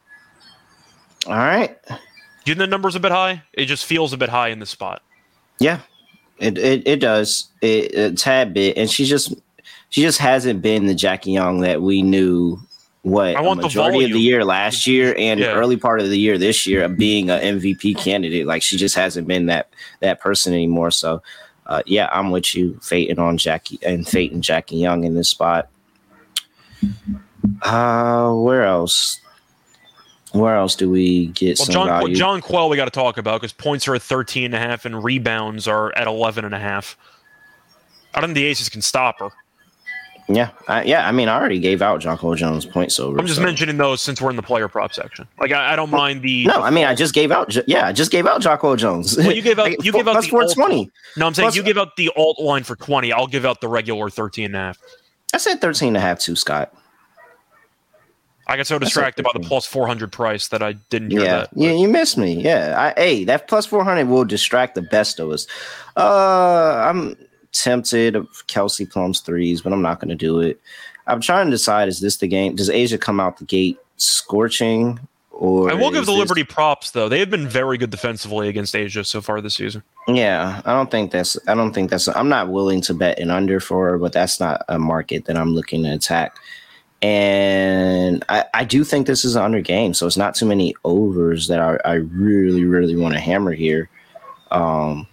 All 1.26 1.34
right. 1.34 1.76
Do 1.88 2.50
you 2.50 2.54
think 2.54 2.58
the 2.58 2.66
number's 2.66 2.94
a 2.94 3.00
bit 3.00 3.12
high? 3.12 3.42
It 3.54 3.66
just 3.66 3.86
feels 3.86 4.12
a 4.12 4.16
bit 4.16 4.28
high 4.28 4.48
in 4.48 4.58
this 4.58 4.70
spot. 4.70 5.02
Yeah, 5.58 5.80
it 6.38 6.58
it, 6.58 6.86
it 6.86 7.00
does. 7.00 7.48
It, 7.62 7.94
a 7.94 8.14
tad 8.14 8.52
bit. 8.52 8.76
And 8.76 8.90
she 8.90 9.06
just 9.06 9.34
she 9.88 10.02
just 10.02 10.18
hasn't 10.18 10.60
been 10.60 10.86
the 10.86 10.94
Jackie 10.94 11.32
Young 11.32 11.60
that 11.60 11.80
we 11.80 12.02
knew 12.02 12.58
what 13.04 13.36
I 13.36 13.42
want 13.42 13.60
majority 13.60 13.98
the 13.98 14.04
of 14.06 14.12
the 14.12 14.20
year 14.20 14.44
last 14.46 14.86
year 14.86 15.14
and 15.18 15.38
yeah. 15.38 15.52
early 15.52 15.76
part 15.76 16.00
of 16.00 16.08
the 16.08 16.18
year 16.18 16.38
this 16.38 16.66
year 16.66 16.82
of 16.84 16.96
being 16.96 17.28
an 17.28 17.60
MVP 17.60 17.98
candidate. 17.98 18.46
Like 18.46 18.62
she 18.62 18.78
just 18.78 18.94
hasn't 18.96 19.28
been 19.28 19.46
that 19.46 19.68
that 20.00 20.20
person 20.20 20.54
anymore. 20.54 20.90
So 20.90 21.22
uh, 21.66 21.82
yeah, 21.84 22.08
I'm 22.12 22.30
with 22.30 22.54
you, 22.54 22.78
Fate 22.82 23.16
on 23.18 23.36
Jackie 23.36 23.78
and 23.82 24.08
Fate 24.08 24.32
and 24.32 24.42
Jackie 24.42 24.76
Young 24.76 25.04
in 25.04 25.14
this 25.14 25.28
spot. 25.28 25.68
Uh 27.60 28.32
where 28.32 28.64
else? 28.64 29.20
Where 30.32 30.56
else 30.56 30.74
do 30.74 30.90
we 30.90 31.26
get 31.26 31.58
well, 31.58 31.68
John, 31.68 31.86
value? 31.86 32.16
Jonquel 32.16 32.70
we 32.70 32.76
got 32.76 32.86
to 32.86 32.90
talk 32.90 33.18
about 33.18 33.42
because 33.42 33.52
points 33.52 33.86
are 33.86 33.94
at 33.94 34.02
13 34.02 34.46
and 34.46 34.54
a 34.54 34.58
half 34.58 34.86
and 34.86 35.04
rebounds 35.04 35.68
are 35.68 35.94
at 35.94 36.06
11 36.06 36.46
and 36.46 36.54
a 36.54 36.58
half. 36.58 36.96
I 38.14 38.20
don't 38.20 38.28
think 38.28 38.36
the 38.36 38.44
Aces 38.44 38.70
can 38.70 38.80
stop 38.80 39.20
her. 39.20 39.28
Yeah, 40.28 40.50
I, 40.68 40.84
yeah. 40.84 41.06
I 41.06 41.12
mean, 41.12 41.28
I 41.28 41.38
already 41.38 41.58
gave 41.58 41.82
out 41.82 42.00
Jonquel 42.00 42.36
Jones 42.36 42.64
points 42.64 42.98
over. 42.98 43.18
I'm 43.18 43.26
just 43.26 43.38
so. 43.38 43.44
mentioning 43.44 43.76
those 43.76 44.00
since 44.00 44.22
we're 44.22 44.30
in 44.30 44.36
the 44.36 44.42
player 44.42 44.68
prop 44.68 44.94
section. 44.94 45.28
Like, 45.38 45.52
I, 45.52 45.74
I 45.74 45.76
don't 45.76 45.90
mind 45.90 46.22
the. 46.22 46.46
No, 46.46 46.62
I 46.62 46.70
mean, 46.70 46.86
I 46.86 46.94
just 46.94 47.12
gave 47.12 47.30
out. 47.30 47.54
Yeah, 47.68 47.86
I 47.86 47.92
just 47.92 48.10
gave 48.10 48.26
out 48.26 48.40
Jonquel 48.40 48.78
Jones. 48.78 49.16
Well, 49.18 49.32
you 49.32 49.42
gave 49.42 49.58
out. 49.58 49.70
You 49.84 49.92
gave 49.92 50.08
out 50.08 50.22
the 50.22 50.28
plus 50.28 50.54
four 50.54 50.64
twenty. 50.64 50.90
No, 51.16 51.26
I'm 51.26 51.34
saying 51.34 51.44
plus, 51.44 51.56
you 51.56 51.62
give 51.62 51.76
out 51.76 51.96
the 51.96 52.10
alt 52.16 52.40
line 52.40 52.64
for 52.64 52.76
twenty. 52.76 53.12
I'll 53.12 53.26
give 53.26 53.44
out 53.44 53.60
the 53.60 53.68
regular 53.68 54.08
13 54.08 54.46
and 54.46 54.56
a 54.56 54.58
half. 54.58 54.78
I 55.34 55.38
said 55.38 55.60
13 55.60 55.88
and 55.88 55.96
a 55.96 56.00
half 56.00 56.20
too, 56.20 56.36
Scott. 56.36 56.72
I 58.46 58.56
got 58.56 58.66
so 58.66 58.78
distracted 58.78 59.24
by 59.24 59.30
the 59.32 59.40
plus 59.40 59.66
400 59.66 60.12
price 60.12 60.48
that 60.48 60.62
I 60.62 60.74
didn't 60.90 61.10
hear 61.10 61.22
yeah. 61.22 61.36
that. 61.38 61.50
Yeah, 61.54 61.72
you 61.72 61.88
missed 61.88 62.18
me. 62.18 62.34
Yeah. 62.34 62.74
I, 62.76 63.00
hey, 63.00 63.24
that 63.24 63.48
plus 63.48 63.64
400 63.66 64.06
will 64.06 64.24
distract 64.24 64.74
the 64.74 64.82
best 64.82 65.18
of 65.18 65.30
us. 65.30 65.46
Uh, 65.96 66.84
I'm 66.86 67.16
tempted 67.54 68.16
of 68.16 68.46
Kelsey 68.46 68.84
Plum's 68.84 69.20
threes, 69.20 69.62
but 69.62 69.72
I'm 69.72 69.82
not 69.82 70.00
going 70.00 70.10
to 70.10 70.14
do 70.14 70.40
it. 70.40 70.60
I'm 71.06 71.20
trying 71.20 71.46
to 71.46 71.50
decide: 71.50 71.88
is 71.88 72.00
this 72.00 72.18
the 72.18 72.28
game? 72.28 72.56
Does 72.56 72.68
A'ja 72.68 73.00
come 73.00 73.20
out 73.20 73.38
the 73.38 73.44
gate 73.44 73.78
scorching? 73.96 75.00
Or 75.30 75.68
I 75.68 75.74
will 75.74 75.90
give 75.90 76.06
the 76.06 76.12
this... 76.12 76.18
Liberty 76.18 76.44
props 76.44 76.92
though; 76.92 77.08
they 77.08 77.18
have 77.18 77.30
been 77.30 77.48
very 77.48 77.76
good 77.76 77.90
defensively 77.90 78.48
against 78.48 78.74
A'ja 78.74 79.04
so 79.04 79.20
far 79.20 79.40
this 79.40 79.54
season. 79.54 79.82
Yeah, 80.06 80.62
I 80.64 80.72
don't 80.72 80.90
think 80.90 81.10
that's. 81.10 81.36
I 81.48 81.54
don't 81.54 81.72
think 81.72 81.90
that's. 81.90 82.06
I'm 82.08 82.28
not 82.28 82.50
willing 82.50 82.80
to 82.82 82.94
bet 82.94 83.18
an 83.18 83.30
under 83.30 83.58
for 83.58 83.90
her, 83.90 83.98
but 83.98 84.12
that's 84.12 84.38
not 84.38 84.64
a 84.68 84.78
market 84.78 85.24
that 85.24 85.36
I'm 85.36 85.54
looking 85.54 85.82
to 85.84 85.92
attack. 85.92 86.36
And 87.02 88.24
I, 88.30 88.44
I 88.54 88.64
do 88.64 88.82
think 88.82 89.06
this 89.06 89.26
is 89.26 89.36
an 89.36 89.42
under 89.42 89.60
game, 89.60 89.92
so 89.92 90.06
it's 90.06 90.16
not 90.16 90.34
too 90.34 90.46
many 90.46 90.74
overs 90.84 91.48
that 91.48 91.60
I, 91.60 91.76
I 91.84 91.94
really, 91.94 92.64
really 92.64 92.96
want 92.96 93.12
to 93.12 93.20
hammer 93.20 93.52
here. 93.52 93.90
Um, 94.50 95.06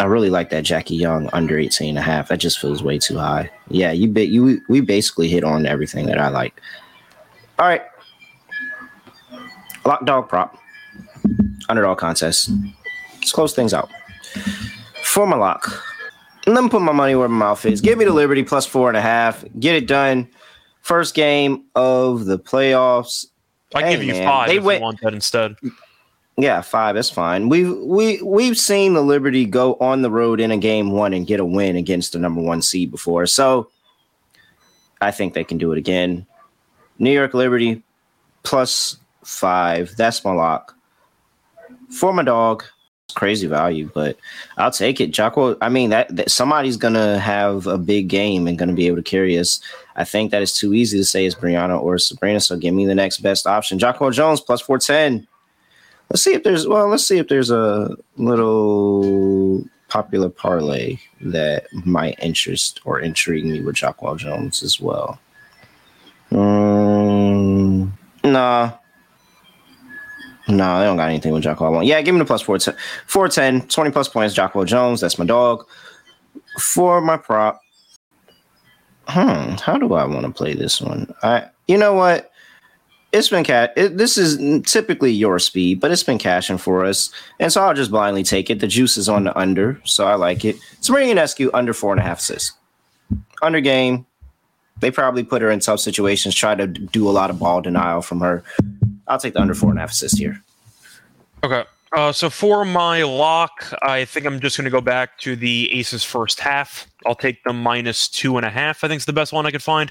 I 0.00 0.04
really 0.04 0.30
like 0.30 0.48
that 0.50 0.64
Jackie 0.64 0.96
Young 0.96 1.28
under 1.34 1.58
18 1.58 1.90
and 1.90 1.98
a 1.98 2.02
half. 2.02 2.28
That 2.28 2.38
just 2.38 2.58
feels 2.58 2.82
way 2.82 2.98
too 2.98 3.18
high. 3.18 3.50
Yeah, 3.68 3.92
you 3.92 4.08
bet 4.08 4.28
you 4.28 4.60
we 4.68 4.80
basically 4.80 5.28
hit 5.28 5.44
on 5.44 5.66
everything 5.66 6.06
that 6.06 6.18
I 6.18 6.28
like. 6.28 6.58
All 7.58 7.66
right. 7.66 7.82
Lock 9.84 10.04
dog 10.06 10.28
prop. 10.28 10.56
Underdog 11.68 11.98
contest. 11.98 12.50
Let's 13.16 13.32
close 13.32 13.54
things 13.54 13.74
out. 13.74 13.90
For 15.04 15.26
my 15.26 15.36
lock. 15.36 15.82
Let 16.46 16.64
me 16.64 16.70
put 16.70 16.80
my 16.82 16.92
money 16.92 17.14
where 17.14 17.28
my 17.28 17.36
mouth 17.48 17.64
is. 17.66 17.80
Give 17.80 17.98
me 17.98 18.04
the 18.06 18.12
Liberty 18.12 18.42
plus 18.42 18.64
four 18.66 18.88
and 18.88 18.96
a 18.96 19.00
half. 19.02 19.44
Get 19.58 19.74
it 19.74 19.86
done. 19.86 20.28
First 20.80 21.14
game 21.14 21.64
of 21.74 22.24
the 22.24 22.38
playoffs. 22.38 23.26
I 23.74 23.82
Hey, 23.82 23.90
give 23.96 24.04
you 24.04 24.12
man, 24.14 24.26
five 24.26 24.48
they 24.48 24.56
if 24.56 24.64
went- 24.64 24.80
you 24.80 24.84
want 24.84 25.00
that 25.02 25.12
instead. 25.14 25.56
Yeah, 26.40 26.62
five. 26.62 26.94
That's 26.94 27.10
fine. 27.10 27.48
We've 27.48 27.76
we 27.76 28.22
we've 28.22 28.56
seen 28.56 28.94
the 28.94 29.02
Liberty 29.02 29.44
go 29.44 29.74
on 29.74 30.02
the 30.02 30.10
road 30.10 30.40
in 30.40 30.50
a 30.50 30.56
game 30.56 30.92
one 30.92 31.12
and 31.12 31.26
get 31.26 31.40
a 31.40 31.44
win 31.44 31.76
against 31.76 32.12
the 32.12 32.18
number 32.18 32.40
one 32.40 32.62
seed 32.62 32.90
before. 32.90 33.26
So 33.26 33.70
I 35.00 35.10
think 35.10 35.34
they 35.34 35.44
can 35.44 35.58
do 35.58 35.72
it 35.72 35.78
again. 35.78 36.26
New 36.98 37.12
York 37.12 37.34
Liberty 37.34 37.82
plus 38.42 38.96
five. 39.22 39.94
That's 39.96 40.24
my 40.24 40.32
lock. 40.32 40.76
For 41.90 42.12
my 42.12 42.22
dog, 42.22 42.64
it's 43.06 43.14
crazy 43.14 43.46
value, 43.46 43.90
but 43.92 44.16
I'll 44.56 44.70
take 44.70 45.00
it. 45.00 45.10
Jocko, 45.10 45.56
I 45.60 45.68
mean 45.68 45.90
that, 45.90 46.14
that 46.14 46.30
somebody's 46.30 46.76
gonna 46.76 47.18
have 47.18 47.66
a 47.66 47.76
big 47.76 48.08
game 48.08 48.46
and 48.46 48.58
gonna 48.58 48.72
be 48.72 48.86
able 48.86 48.96
to 48.96 49.02
carry 49.02 49.38
us. 49.38 49.60
I 49.96 50.04
think 50.04 50.30
that 50.30 50.42
is 50.42 50.56
too 50.56 50.72
easy 50.72 50.96
to 50.96 51.04
say 51.04 51.26
it's 51.26 51.34
Breanna 51.34 51.82
or 51.82 51.98
Sabrina. 51.98 52.40
So 52.40 52.56
give 52.56 52.72
me 52.72 52.86
the 52.86 52.94
next 52.94 53.18
best 53.18 53.46
option. 53.46 53.78
Jocko 53.78 54.10
Jones 54.10 54.40
plus 54.40 54.60
four 54.60 54.78
ten. 54.78 55.26
Let's 56.10 56.24
see 56.24 56.34
if 56.34 56.42
there's 56.42 56.66
well, 56.66 56.88
let's 56.88 57.06
see 57.06 57.18
if 57.18 57.28
there's 57.28 57.50
a 57.50 57.96
little 58.16 59.64
popular 59.88 60.28
parlay 60.28 60.98
that 61.20 61.66
might 61.84 62.18
interest 62.20 62.80
or 62.84 63.00
intrigue 63.00 63.44
me 63.44 63.60
with 63.60 63.76
Jocko 63.76 64.16
Jones 64.16 64.62
as 64.62 64.80
well. 64.80 65.20
Um, 66.32 67.96
nah. 68.24 68.72
No, 70.48 70.78
they 70.80 70.84
don't 70.84 70.96
got 70.96 71.08
anything 71.08 71.32
with 71.32 71.44
Jocko. 71.44 71.70
One. 71.70 71.86
Yeah, 71.86 72.00
give 72.02 72.14
me 72.14 72.18
the 72.18 72.24
plus 72.24 72.42
410, 72.42 72.74
410, 73.06 73.68
20 73.68 73.90
plus 73.90 74.08
points. 74.08 74.34
Jocko 74.34 74.64
Jones, 74.64 75.00
that's 75.00 75.18
my 75.18 75.24
dog. 75.24 75.64
For 76.58 77.00
my 77.00 77.16
prop, 77.16 77.60
hmm, 79.06 79.52
how 79.62 79.78
do 79.78 79.94
I 79.94 80.04
want 80.06 80.26
to 80.26 80.32
play 80.32 80.54
this 80.54 80.80
one? 80.80 81.12
I, 81.22 81.46
you 81.68 81.78
know 81.78 81.92
what? 81.92 82.32
It's 83.12 83.28
been 83.28 83.42
cat. 83.42 83.72
It, 83.76 83.98
this 83.98 84.16
is 84.16 84.62
typically 84.70 85.10
your 85.10 85.38
speed, 85.40 85.80
but 85.80 85.90
it's 85.90 86.04
been 86.04 86.18
cashing 86.18 86.58
for 86.58 86.84
us, 86.84 87.10
and 87.40 87.52
so 87.52 87.62
I'll 87.62 87.74
just 87.74 87.90
blindly 87.90 88.22
take 88.22 88.50
it. 88.50 88.60
The 88.60 88.68
juice 88.68 88.96
is 88.96 89.08
on 89.08 89.24
the 89.24 89.36
under, 89.36 89.80
so 89.84 90.06
I 90.06 90.14
like 90.14 90.44
it. 90.44 90.56
Sabrina 90.80 91.20
Ionescu 91.20 91.50
under 91.52 91.72
four 91.72 91.92
and 91.92 92.00
a 92.00 92.04
half 92.04 92.20
assists. 92.20 92.52
Under 93.42 93.60
game, 93.60 94.06
they 94.78 94.90
probably 94.90 95.24
put 95.24 95.42
her 95.42 95.50
in 95.50 95.60
tough 95.60 95.80
situations, 95.80 96.34
try 96.34 96.54
to 96.54 96.66
do 96.66 97.08
a 97.08 97.10
lot 97.10 97.30
of 97.30 97.38
ball 97.38 97.60
denial 97.60 98.00
from 98.00 98.20
her. 98.20 98.44
I'll 99.08 99.18
take 99.18 99.34
the 99.34 99.40
under 99.40 99.54
four 99.54 99.70
and 99.70 99.78
a 99.78 99.82
half 99.82 99.90
assists 99.90 100.18
here. 100.18 100.40
Okay. 101.42 101.64
Uh, 101.92 102.12
so 102.12 102.30
for 102.30 102.64
my 102.64 103.02
lock, 103.02 103.74
I 103.82 104.04
think 104.04 104.24
I'm 104.24 104.38
just 104.38 104.56
going 104.56 104.64
to 104.64 104.70
go 104.70 104.80
back 104.80 105.18
to 105.20 105.34
the 105.34 105.68
Aces 105.72 106.04
first 106.04 106.38
half. 106.38 106.86
I'll 107.04 107.16
take 107.16 107.42
the 107.42 107.52
minus 107.52 108.08
two 108.08 108.36
and 108.36 108.46
a 108.46 108.50
half. 108.50 108.84
I 108.84 108.88
think 108.88 109.00
is 109.00 109.06
the 109.06 109.12
best 109.12 109.32
one 109.32 109.44
I 109.44 109.50
could 109.50 109.62
find. 109.62 109.90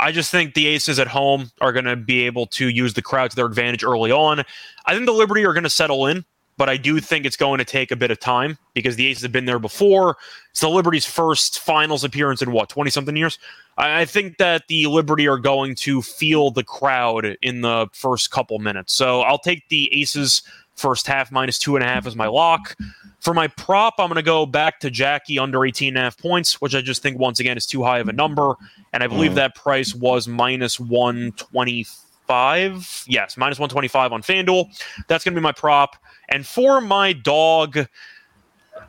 I 0.00 0.12
just 0.12 0.30
think 0.30 0.54
the 0.54 0.66
Aces 0.66 0.98
at 0.98 1.06
home 1.06 1.50
are 1.60 1.72
going 1.72 1.84
to 1.84 1.96
be 1.96 2.26
able 2.26 2.46
to 2.46 2.68
use 2.68 2.94
the 2.94 3.02
crowd 3.02 3.30
to 3.30 3.36
their 3.36 3.46
advantage 3.46 3.84
early 3.84 4.10
on. 4.10 4.42
I 4.86 4.94
think 4.94 5.06
the 5.06 5.12
Liberty 5.12 5.44
are 5.44 5.52
going 5.52 5.64
to 5.64 5.70
settle 5.70 6.06
in, 6.06 6.24
but 6.56 6.68
I 6.68 6.76
do 6.76 7.00
think 7.00 7.26
it's 7.26 7.36
going 7.36 7.58
to 7.58 7.64
take 7.64 7.90
a 7.90 7.96
bit 7.96 8.10
of 8.10 8.18
time 8.18 8.58
because 8.74 8.96
the 8.96 9.06
Aces 9.06 9.22
have 9.22 9.32
been 9.32 9.44
there 9.44 9.58
before. 9.58 10.16
It's 10.50 10.60
the 10.60 10.68
Liberty's 10.68 11.06
first 11.06 11.60
finals 11.60 12.02
appearance 12.02 12.42
in 12.42 12.50
what, 12.52 12.68
20 12.68 12.90
something 12.90 13.16
years? 13.16 13.38
I 13.76 14.00
I 14.00 14.04
think 14.04 14.38
that 14.38 14.68
the 14.68 14.86
Liberty 14.86 15.28
are 15.28 15.38
going 15.38 15.74
to 15.76 16.02
feel 16.02 16.50
the 16.50 16.64
crowd 16.64 17.36
in 17.42 17.60
the 17.60 17.88
first 17.92 18.30
couple 18.30 18.58
minutes. 18.58 18.92
So 18.94 19.20
I'll 19.20 19.38
take 19.38 19.68
the 19.68 19.92
Aces 19.94 20.42
first 20.74 21.06
half 21.06 21.30
minus 21.30 21.58
two 21.58 21.76
and 21.76 21.84
a 21.84 21.86
half 21.86 22.06
as 22.06 22.16
my 22.16 22.26
lock. 22.26 22.76
For 23.20 23.34
my 23.34 23.48
prop, 23.48 23.94
I'm 23.98 24.08
going 24.08 24.16
to 24.16 24.22
go 24.22 24.46
back 24.46 24.80
to 24.80 24.90
Jackie 24.90 25.38
under 25.38 25.64
18 25.64 25.88
and 25.88 25.98
a 25.98 26.00
half 26.00 26.16
points, 26.16 26.60
which 26.60 26.74
I 26.74 26.80
just 26.80 27.02
think 27.02 27.18
once 27.18 27.38
again 27.38 27.58
is 27.58 27.66
too 27.66 27.82
high 27.82 27.98
of 27.98 28.08
a 28.08 28.12
number. 28.12 28.54
And 28.94 29.02
I 29.02 29.06
believe 29.06 29.32
Mhm. 29.32 29.36
that 29.36 29.54
price 29.54 29.94
was 29.94 30.26
minus 30.26 30.80
125. 30.80 33.04
Yes, 33.06 33.36
minus 33.36 33.58
125 33.58 34.12
on 34.12 34.22
FanDuel. 34.22 34.70
That's 35.06 35.22
going 35.22 35.34
to 35.34 35.40
be 35.40 35.42
my 35.42 35.52
prop. 35.52 35.96
And 36.30 36.46
for 36.46 36.80
my 36.80 37.12
dog, 37.12 37.86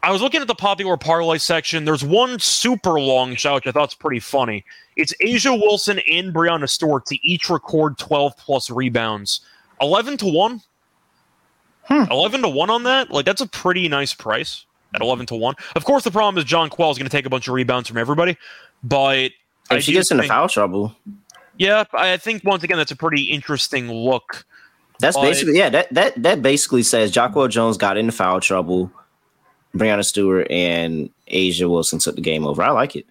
I 0.04 0.12
was 0.12 0.22
looking 0.22 0.42
at 0.42 0.48
the 0.48 0.56
popular 0.56 0.96
parlay 0.96 1.38
section. 1.38 1.86
There's 1.86 2.04
one 2.04 2.40
super 2.40 3.00
long 3.00 3.36
shot, 3.36 3.56
which 3.56 3.68
I 3.68 3.72
thought 3.72 3.82
thought's 3.82 3.96
pretty 3.96 4.20
funny. 4.22 4.64
It's 4.96 5.14
A'ja 5.22 5.60
Wilson 5.60 6.00
and 6.10 6.34
Breanna 6.34 6.70
Stewart 6.70 7.06
to 7.08 7.18
each 7.28 7.50
record 7.50 7.98
12 7.98 8.38
plus 8.38 8.70
rebounds. 8.70 9.42
11 9.82 10.16
to 10.18 10.28
1? 10.28 10.62
Hmm. 11.86 12.04
11 12.12 12.42
to 12.44 12.50
1 12.50 12.70
on 12.70 12.84
that? 12.84 13.12
Like, 13.12 13.26
that's 13.26 13.42
a 13.42 13.48
pretty 13.48 13.88
nice 13.90 14.14
price 14.14 14.66
at 14.94 15.02
11 15.02 15.26
to 15.28 15.36
1. 15.36 15.56
Of 15.76 15.86
course, 15.86 16.04
the 16.04 16.12
problem 16.12 16.38
is 16.38 16.50
Jonquel 16.50 16.92
is 16.92 16.98
going 16.98 17.10
to 17.10 17.10
take 17.10 17.26
a 17.26 17.30
bunch 17.30 17.48
of 17.48 17.54
rebounds 17.54 17.88
from 17.88 17.98
everybody, 17.98 18.38
but. 18.84 19.32
If 19.70 19.84
she 19.84 19.94
gets 19.94 20.12
into 20.12 20.24
foul 20.24 20.50
trouble, 20.50 20.96
Yeah, 21.58 21.86
I 21.94 22.18
think 22.18 22.44
once 22.44 22.64
again, 22.64 22.78
that's 22.78 22.92
a 22.92 22.96
pretty 22.96 23.24
interesting 23.24 23.90
look. 23.90 24.46
that's 25.00 25.18
basically 25.18 25.58
yeah. 25.58 25.70
That 25.70 25.94
that 25.94 26.22
that 26.22 26.42
basically 26.42 26.84
says 26.84 27.10
Jocko 27.10 27.48
Jones 27.48 27.78
got 27.78 27.96
into 27.98 28.12
foul 28.12 28.42
trouble. 28.42 28.92
Breanna 29.74 30.04
Stewart 30.04 30.52
and 30.52 31.10
A'ja 31.32 31.70
Wilson 31.70 32.00
took 32.00 32.16
the 32.16 32.22
game 32.22 32.46
over. 32.46 32.62
I 32.62 32.72
like 32.72 32.98
it. 32.98 33.06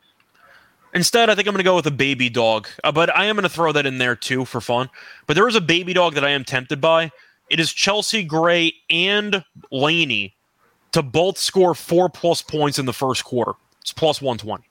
Instead, 0.93 1.31
I 1.31 1.35
think 1.35 1.49
I'm 1.49 1.55
going 1.55 1.65
to 1.65 1.69
go 1.69 1.77
with 1.77 1.87
a 1.87 1.91
baby 1.93 2.29
dog, 2.29 2.69
uh, 2.85 2.93
but 2.93 3.17
I 3.17 3.25
am 3.27 3.37
going 3.37 3.45
to 3.45 3.49
throw 3.49 3.73
that 3.73 3.87
in 3.87 3.97
there 3.99 4.17
too 4.17 4.45
for 4.45 4.61
fun. 4.61 4.91
But 5.27 5.35
there 5.35 5.49
is 5.49 5.55
a 5.55 5.61
baby 5.61 5.95
dog 5.95 6.15
that 6.15 6.25
I 6.25 6.31
am 6.31 6.45
tempted 6.45 6.81
by. 6.81 7.11
It 7.51 7.59
is 7.61 7.73
Chelsea 7.73 8.23
Gray 8.25 8.73
and 8.89 9.45
Laney 9.73 10.37
to 10.93 11.03
both 11.03 11.37
score 11.37 11.75
four 11.75 12.09
plus 12.09 12.43
points 12.43 12.79
in 12.79 12.87
the 12.87 12.93
first 12.93 13.25
quarter. 13.25 13.53
It's 13.81 13.93
plus 13.93 14.23
120. 14.23 14.65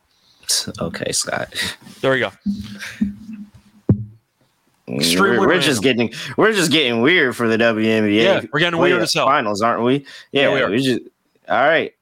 Okay, 0.82 1.12
Scott. 1.12 1.54
There 2.02 2.16
you 2.16 2.30
go. 2.30 2.32
Extremely 4.88 5.38
we're, 5.38 5.48
we're 5.50 5.60
just 5.60 5.84
getting 5.84 6.12
we're 6.36 6.52
just 6.52 6.72
getting 6.72 7.02
weird 7.02 7.36
for 7.36 7.48
the 7.48 7.58
WNBA. 7.58 8.24
Yeah, 8.24 8.42
we're 8.52 8.60
getting 8.60 8.80
weird 8.80 9.02
as 9.04 9.14
hell. 9.14 9.28
Finals, 9.28 9.62
aren't 9.62 9.84
we? 9.84 10.06
Yeah, 10.32 10.50
Yeah, 10.50 10.54
we 10.56 10.62
are. 10.62 10.70
we 10.72 10.82
just 10.82 11.02
all 11.48 11.64
right. 11.64 11.94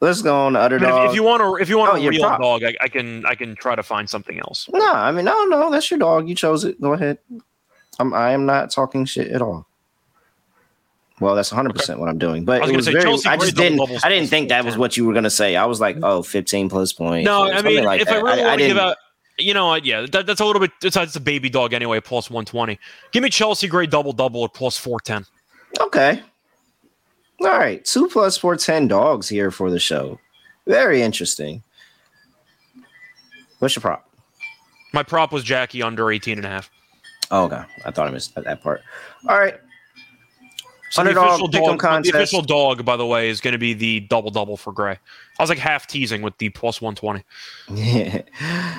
Let's 0.00 0.22
go 0.22 0.46
on 0.46 0.52
the 0.52 0.60
I 0.60 0.68
mean, 0.68 0.74
underdog. 0.74 1.04
if, 1.06 1.10
if 1.10 1.16
you 1.16 1.24
want 1.24 1.40
to, 1.42 1.60
if 1.60 1.68
you 1.68 1.76
want 1.76 1.94
Oh, 1.94 1.96
a 1.96 2.08
real 2.08 2.22
prop. 2.22 2.40
dog, 2.40 2.62
I, 2.62 2.76
I 2.80 2.86
can, 2.86 3.26
I 3.26 3.34
can 3.34 3.56
try 3.56 3.74
to 3.74 3.82
find 3.82 4.08
something 4.08 4.38
else. 4.38 4.68
no, 4.72 4.92
I 4.92 5.10
mean 5.10 5.24
no, 5.24 5.44
no, 5.46 5.72
that's 5.72 5.90
your 5.90 5.98
dog. 5.98 6.28
You 6.28 6.36
chose 6.36 6.62
it. 6.62 6.80
Go 6.80 6.92
ahead. 6.92 7.18
I'm 7.98 8.14
I 8.14 8.30
am 8.30 8.46
not 8.46 8.70
talking 8.70 9.04
shit 9.04 9.32
at 9.32 9.42
all. 9.42 9.66
Well, 11.20 11.34
that's 11.34 11.50
100 11.50 11.74
percent 11.74 11.98
what 11.98 12.08
I'm 12.08 12.18
doing. 12.18 12.44
But 12.44 12.62
I 12.62 12.66
was 12.66 12.70
it 12.70 12.76
was 12.76 12.84
say 12.86 12.92
very, 12.92 13.04
Chelsea 13.04 13.28
I 13.28 13.36
just 13.36 13.56
didn't. 13.56 13.80
I 14.04 14.08
didn't 14.08 14.28
think 14.28 14.48
that 14.50 14.64
was 14.64 14.76
what 14.78 14.96
you 14.96 15.04
were 15.04 15.14
gonna 15.14 15.30
say. 15.30 15.56
I 15.56 15.64
was 15.64 15.80
like, 15.80 15.98
oh, 16.02 16.22
15 16.22 16.68
plus 16.68 16.92
points. 16.92 17.24
No, 17.26 17.50
I 17.50 17.62
mean, 17.62 17.84
like 17.84 18.00
if 18.00 18.08
I 18.08 18.14
that. 18.14 18.22
really 18.22 18.44
want 18.44 18.60
to 18.60 18.66
give 18.66 18.78
out, 18.78 18.96
you 19.38 19.54
know 19.54 19.68
what? 19.68 19.84
Yeah, 19.84 20.06
that, 20.12 20.26
that's 20.26 20.40
a 20.40 20.44
little 20.44 20.60
bit. 20.60 20.70
It's, 20.82 20.96
it's 20.96 21.16
a 21.16 21.20
baby 21.20 21.48
dog 21.48 21.72
anyway, 21.72 22.00
plus 22.00 22.30
120. 22.30 22.78
Give 23.12 23.22
me 23.22 23.30
Chelsea 23.30 23.68
Gray 23.68 23.86
double 23.86 24.12
double 24.12 24.44
at 24.44 24.54
plus 24.54 24.76
410. 24.76 25.26
Okay. 25.80 26.22
All 27.40 27.46
right. 27.46 27.84
Two 27.84 28.08
plus 28.08 28.36
four 28.36 28.56
ten 28.56 28.88
dogs 28.88 29.28
here 29.28 29.50
for 29.50 29.70
the 29.70 29.78
show. 29.78 30.18
Very 30.66 31.02
interesting. 31.02 31.62
What's 33.58 33.74
your 33.74 33.80
prop? 33.80 34.08
My 34.92 35.02
prop 35.02 35.32
was 35.32 35.44
Jackie 35.44 35.82
under 35.82 36.10
18 36.10 36.38
and 36.38 36.46
a 36.46 36.48
half. 36.48 36.70
Oh, 37.30 37.44
okay. 37.44 37.62
I 37.84 37.90
thought 37.90 38.06
I 38.08 38.10
missed 38.10 38.34
that 38.34 38.62
part. 38.62 38.82
All 39.28 39.38
right. 39.38 39.56
So 40.90 41.04
the 41.04 41.10
official, 41.10 41.48
dog, 41.48 41.80
the 42.02 42.10
official 42.10 42.42
dog, 42.42 42.84
by 42.84 42.96
the 42.96 43.06
way, 43.06 43.28
is 43.28 43.40
going 43.40 43.52
to 43.52 43.58
be 43.58 43.74
the 43.74 44.00
double 44.00 44.30
double 44.30 44.56
for 44.56 44.72
Gray. 44.72 44.98
I 45.38 45.42
was 45.42 45.50
like 45.50 45.58
half 45.58 45.86
teasing 45.86 46.22
with 46.22 46.36
the 46.38 46.48
plus 46.50 46.80
120. 46.80 48.24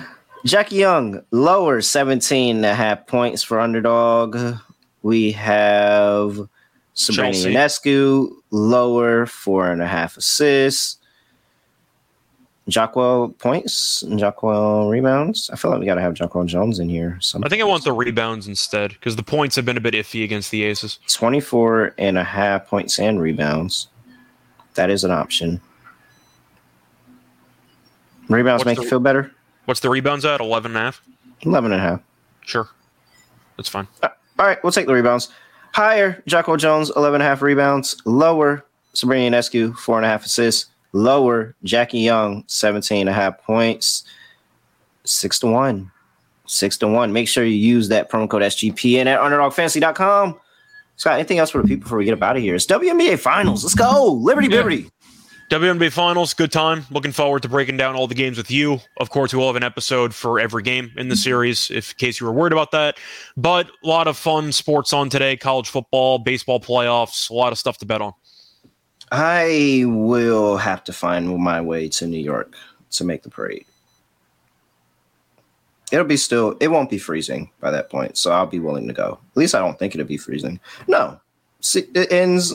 Jackie 0.46 0.78
Young, 0.78 1.22
lower 1.32 1.82
17 1.82 2.58
and 2.58 2.66
a 2.66 2.74
half 2.74 3.06
points 3.08 3.44
for 3.44 3.60
underdog. 3.60 4.58
We 5.02 5.32
have 5.34 6.48
Sabrina. 6.94 7.32
Ionescu, 7.32 8.32
lower 8.52 9.26
four 9.26 9.72
and 9.72 9.82
a 9.82 9.88
half 9.88 10.18
assists. 10.18 10.99
Jonquel 12.70 13.38
points, 13.40 14.04
Jonquel 14.04 14.90
rebounds. 14.90 15.50
I 15.52 15.56
feel 15.56 15.72
like 15.72 15.80
we 15.80 15.86
got 15.86 15.96
to 15.96 16.02
have 16.02 16.14
Jonquel 16.14 16.46
Jones 16.46 16.80
in 16.80 16.90
here. 16.90 17.20
I 17.44 17.50
think 17.50 17.62
I 17.62 17.66
want 17.66 17.84
the 17.84 17.92
rebounds 17.94 18.48
instead 18.48 18.92
because 18.92 19.16
the 19.16 19.24
points 19.24 19.56
have 19.56 19.66
been 19.66 19.78
a 19.78 19.82
bit 19.82 19.94
iffy 19.94 20.24
against 20.24 20.52
the 20.52 20.64
Aces. 20.64 21.00
24 21.08 21.96
and 21.98 22.18
a 22.18 22.24
half 22.24 22.68
points 22.68 23.00
and 23.00 23.22
rebounds. 23.22 23.88
That 24.76 24.90
is 24.90 25.04
an 25.04 25.12
option. 25.12 25.62
Rebounds 28.30 28.62
What's 28.62 28.66
make 28.66 28.78
the- 28.78 28.84
you 28.84 28.90
feel 28.90 29.00
better? 29.00 29.32
What's 29.66 29.80
the 29.82 29.90
rebounds 29.90 30.26
at? 30.26 30.40
11 30.42 30.72
and 30.72 30.78
a 30.78 30.82
half? 30.82 31.02
11 31.42 31.72
and 31.72 31.80
a 31.82 31.84
half. 31.84 32.02
Sure. 32.42 32.68
That's 33.58 33.70
fine. 33.70 33.88
Uh, 34.02 34.10
all 34.38 34.46
right, 34.46 34.58
we'll 34.64 34.72
take 34.72 34.88
the 34.88 34.94
rebounds. 34.94 35.30
Higher, 35.74 36.24
Jocko 36.26 36.58
Jones, 36.58 36.92
11 36.96 37.16
and 37.16 37.24
a 37.24 37.26
half 37.26 37.42
rebounds. 37.42 38.02
Lower, 38.06 38.66
Sabrina 38.94 39.36
Ionescu, 39.38 39.76
four 39.78 39.98
and 39.98 40.06
a 40.06 40.10
half 40.10 40.26
assists. 40.26 40.68
Lower, 40.92 41.56
Jackie 41.64 42.00
Young, 42.00 42.44
17 42.48 43.02
and 43.02 43.10
a 43.10 43.14
half 43.14 43.42
points. 43.42 44.04
Six 45.04 45.40
to 45.40 45.48
one. 45.48 45.92
Six 46.48 46.78
to 46.78 46.88
one. 46.88 47.14
Make 47.14 47.28
sure 47.28 47.44
you 47.44 47.56
use 47.56 47.90
that 47.90 48.10
promo 48.10 48.30
code 48.30 48.42
SGPN 48.42 49.06
at 49.06 49.20
underdogfantasy.com. 49.20 50.40
Scott, 50.96 51.14
anything 51.14 51.38
else 51.40 51.52
for 51.52 51.62
the 51.62 51.68
people 51.68 51.84
before 51.84 51.98
we 52.00 52.06
get 52.06 52.14
up 52.14 52.22
out 52.24 52.36
of 52.36 52.42
here? 52.42 52.56
It's 52.56 52.66
WNBA 52.66 53.20
Finals. 53.20 53.64
Let's 53.64 53.76
go. 53.76 54.06
Liberty, 54.06 54.48
Yeah. 54.50 54.58
Liberty. 54.58 54.90
WNBA 55.50 55.92
Finals, 55.92 56.36
good 56.36 56.52
time. 56.52 56.86
Looking 56.92 57.12
forward 57.12 57.42
to 57.42 57.50
breaking 57.50 57.76
down 57.76 57.96
all 57.96 58.06
the 58.06 58.14
games 58.14 58.38
with 58.38 58.52
you. 58.52 58.80
Of 58.98 59.10
course, 59.10 59.34
we'll 59.34 59.48
have 59.48 59.56
an 59.56 59.64
episode 59.64 60.14
for 60.14 60.40
every 60.40 60.62
game 60.62 60.92
in 60.96 61.10
the 61.10 61.16
series, 61.16 61.72
if 61.72 61.92
in 61.92 61.96
case 61.98 62.20
you 62.20 62.28
were 62.28 62.32
worried 62.32 62.54
about 62.54 62.70
that. 62.72 62.98
But 63.36 63.72
a 63.84 63.88
lot 63.88 64.08
of 64.08 64.16
fun 64.16 64.52
sports 64.52 64.94
on 64.94 65.10
today: 65.10 65.36
college 65.38 65.68
football, 65.68 66.20
baseball 66.20 66.60
playoffs, 66.60 67.32
a 67.32 67.34
lot 67.34 67.52
of 67.52 67.58
stuff 67.58 67.80
to 67.80 67.86
bet 67.88 68.00
on. 68.00 68.14
I 69.12 69.84
will 69.88 70.58
have 70.58 70.84
to 70.86 70.94
find 70.94 71.36
my 71.38 71.62
way 71.62 71.90
to 71.90 72.08
New 72.08 72.20
York 72.20 72.56
to 72.92 73.04
make 73.04 73.24
the 73.24 73.30
parade. 73.30 73.66
It'll 75.92 76.06
be 76.06 76.18
still, 76.18 76.56
it 76.60 76.68
won't 76.68 76.90
be 76.90 77.00
freezing 77.00 77.50
by 77.60 77.72
that 77.72 77.90
point, 77.90 78.18
so 78.18 78.32
I'll 78.32 78.46
be 78.46 78.60
willing 78.60 78.88
to 78.88 78.94
go. 78.94 79.20
At 79.32 79.38
least 79.38 79.56
I 79.56 79.60
don't 79.60 79.80
think 79.80 79.96
it'll 79.96 80.06
be 80.06 80.18
freezing. 80.18 80.60
No, 80.88 81.20
it 81.74 82.12
ends 82.12 82.54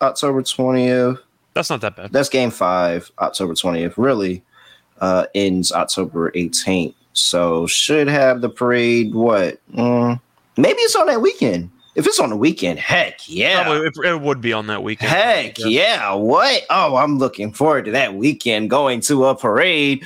October 0.00 0.42
20th. 0.42 1.18
That's 1.54 1.70
not 1.70 1.80
that 1.80 1.96
bad. 1.96 2.12
That's 2.12 2.28
game 2.28 2.50
five, 2.50 3.10
October 3.18 3.54
20th. 3.54 3.94
Really 3.96 4.42
uh, 5.00 5.26
ends 5.34 5.72
October 5.72 6.30
18th. 6.32 6.94
So 7.12 7.66
should 7.66 8.08
have 8.08 8.40
the 8.40 8.48
parade, 8.48 9.14
what? 9.14 9.58
Mm, 9.74 10.20
maybe 10.56 10.80
it's 10.80 10.96
on 10.96 11.06
that 11.06 11.20
weekend. 11.20 11.70
If 11.94 12.06
it's 12.06 12.18
on 12.18 12.30
the 12.30 12.36
weekend, 12.36 12.78
heck 12.78 13.28
yeah. 13.28 13.60
Oh, 13.60 13.64
Probably, 13.64 14.10
it, 14.10 14.14
it 14.14 14.20
would 14.22 14.40
be 14.40 14.52
on 14.52 14.66
that 14.68 14.82
weekend. 14.82 15.10
Heck 15.10 15.58
yeah. 15.58 16.14
What? 16.14 16.62
Oh, 16.70 16.96
I'm 16.96 17.18
looking 17.18 17.52
forward 17.52 17.84
to 17.84 17.90
that 17.90 18.14
weekend 18.14 18.70
going 18.70 19.00
to 19.02 19.26
a 19.26 19.34
parade. 19.34 20.04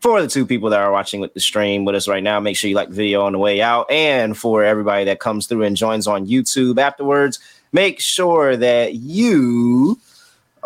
For 0.00 0.22
the 0.22 0.28
two 0.28 0.46
people 0.46 0.70
that 0.70 0.78
are 0.78 0.92
watching 0.92 1.20
with 1.20 1.34
the 1.34 1.40
stream 1.40 1.84
with 1.84 1.96
us 1.96 2.06
right 2.06 2.22
now, 2.22 2.38
make 2.38 2.56
sure 2.56 2.70
you 2.70 2.76
like 2.76 2.90
the 2.90 2.94
video 2.94 3.22
on 3.22 3.32
the 3.32 3.38
way 3.38 3.60
out. 3.60 3.90
And 3.90 4.38
for 4.38 4.62
everybody 4.62 5.04
that 5.06 5.18
comes 5.18 5.48
through 5.48 5.64
and 5.64 5.76
joins 5.76 6.06
on 6.06 6.28
YouTube 6.28 6.78
afterwards, 6.78 7.40
make 7.72 7.98
sure 7.98 8.56
that 8.56 8.94
you 8.94 9.98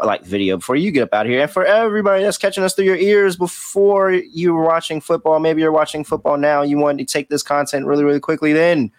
like 0.04 0.24
the 0.24 0.28
video 0.28 0.58
before 0.58 0.76
you 0.76 0.90
get 0.90 1.04
up 1.04 1.14
out 1.14 1.24
of 1.24 1.30
here. 1.30 1.40
And 1.40 1.50
for 1.50 1.64
everybody 1.64 2.22
that's 2.22 2.36
catching 2.36 2.62
us 2.62 2.74
through 2.74 2.84
your 2.84 2.96
ears 2.96 3.36
before 3.36 4.12
you 4.12 4.52
were 4.52 4.64
watching 4.64 5.00
football, 5.00 5.38
maybe 5.38 5.62
you're 5.62 5.72
watching 5.72 6.04
football 6.04 6.36
now, 6.36 6.60
you 6.60 6.76
wanted 6.76 7.06
to 7.06 7.10
take 7.10 7.30
this 7.30 7.42
content 7.42 7.86
really, 7.86 8.04
really 8.04 8.20
quickly, 8.20 8.52
then 8.52 8.90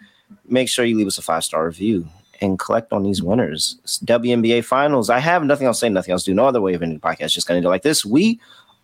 make 0.46 0.68
sure 0.68 0.84
you 0.84 0.96
leave 0.96 1.06
us 1.06 1.18
a 1.18 1.22
five 1.22 1.44
star 1.44 1.64
review 1.66 2.06
and 2.40 2.58
collect 2.58 2.92
on 2.92 3.02
these 3.02 3.22
winners. 3.22 3.78
It's 3.84 3.98
WNBA 4.00 4.64
finals. 4.64 5.10
I 5.10 5.18
have 5.18 5.44
nothing 5.44 5.66
else 5.66 5.78
to 5.78 5.86
say, 5.86 5.88
nothing 5.88 6.12
else 6.12 6.24
to 6.24 6.30
do. 6.30 6.34
No 6.34 6.46
other 6.46 6.60
way 6.60 6.74
of 6.74 6.82
ending 6.82 6.98
the 6.98 7.06
podcast. 7.06 7.32
Just 7.32 7.46
going 7.46 7.60
to 7.60 7.64
do 7.64 7.70
like 7.70 7.82
this. 7.82 8.04
We 8.04 8.40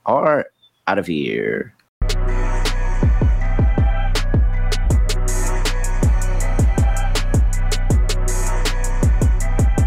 are 0.07 0.47
out 0.87 0.99
of 0.99 1.07
here. 1.07 1.75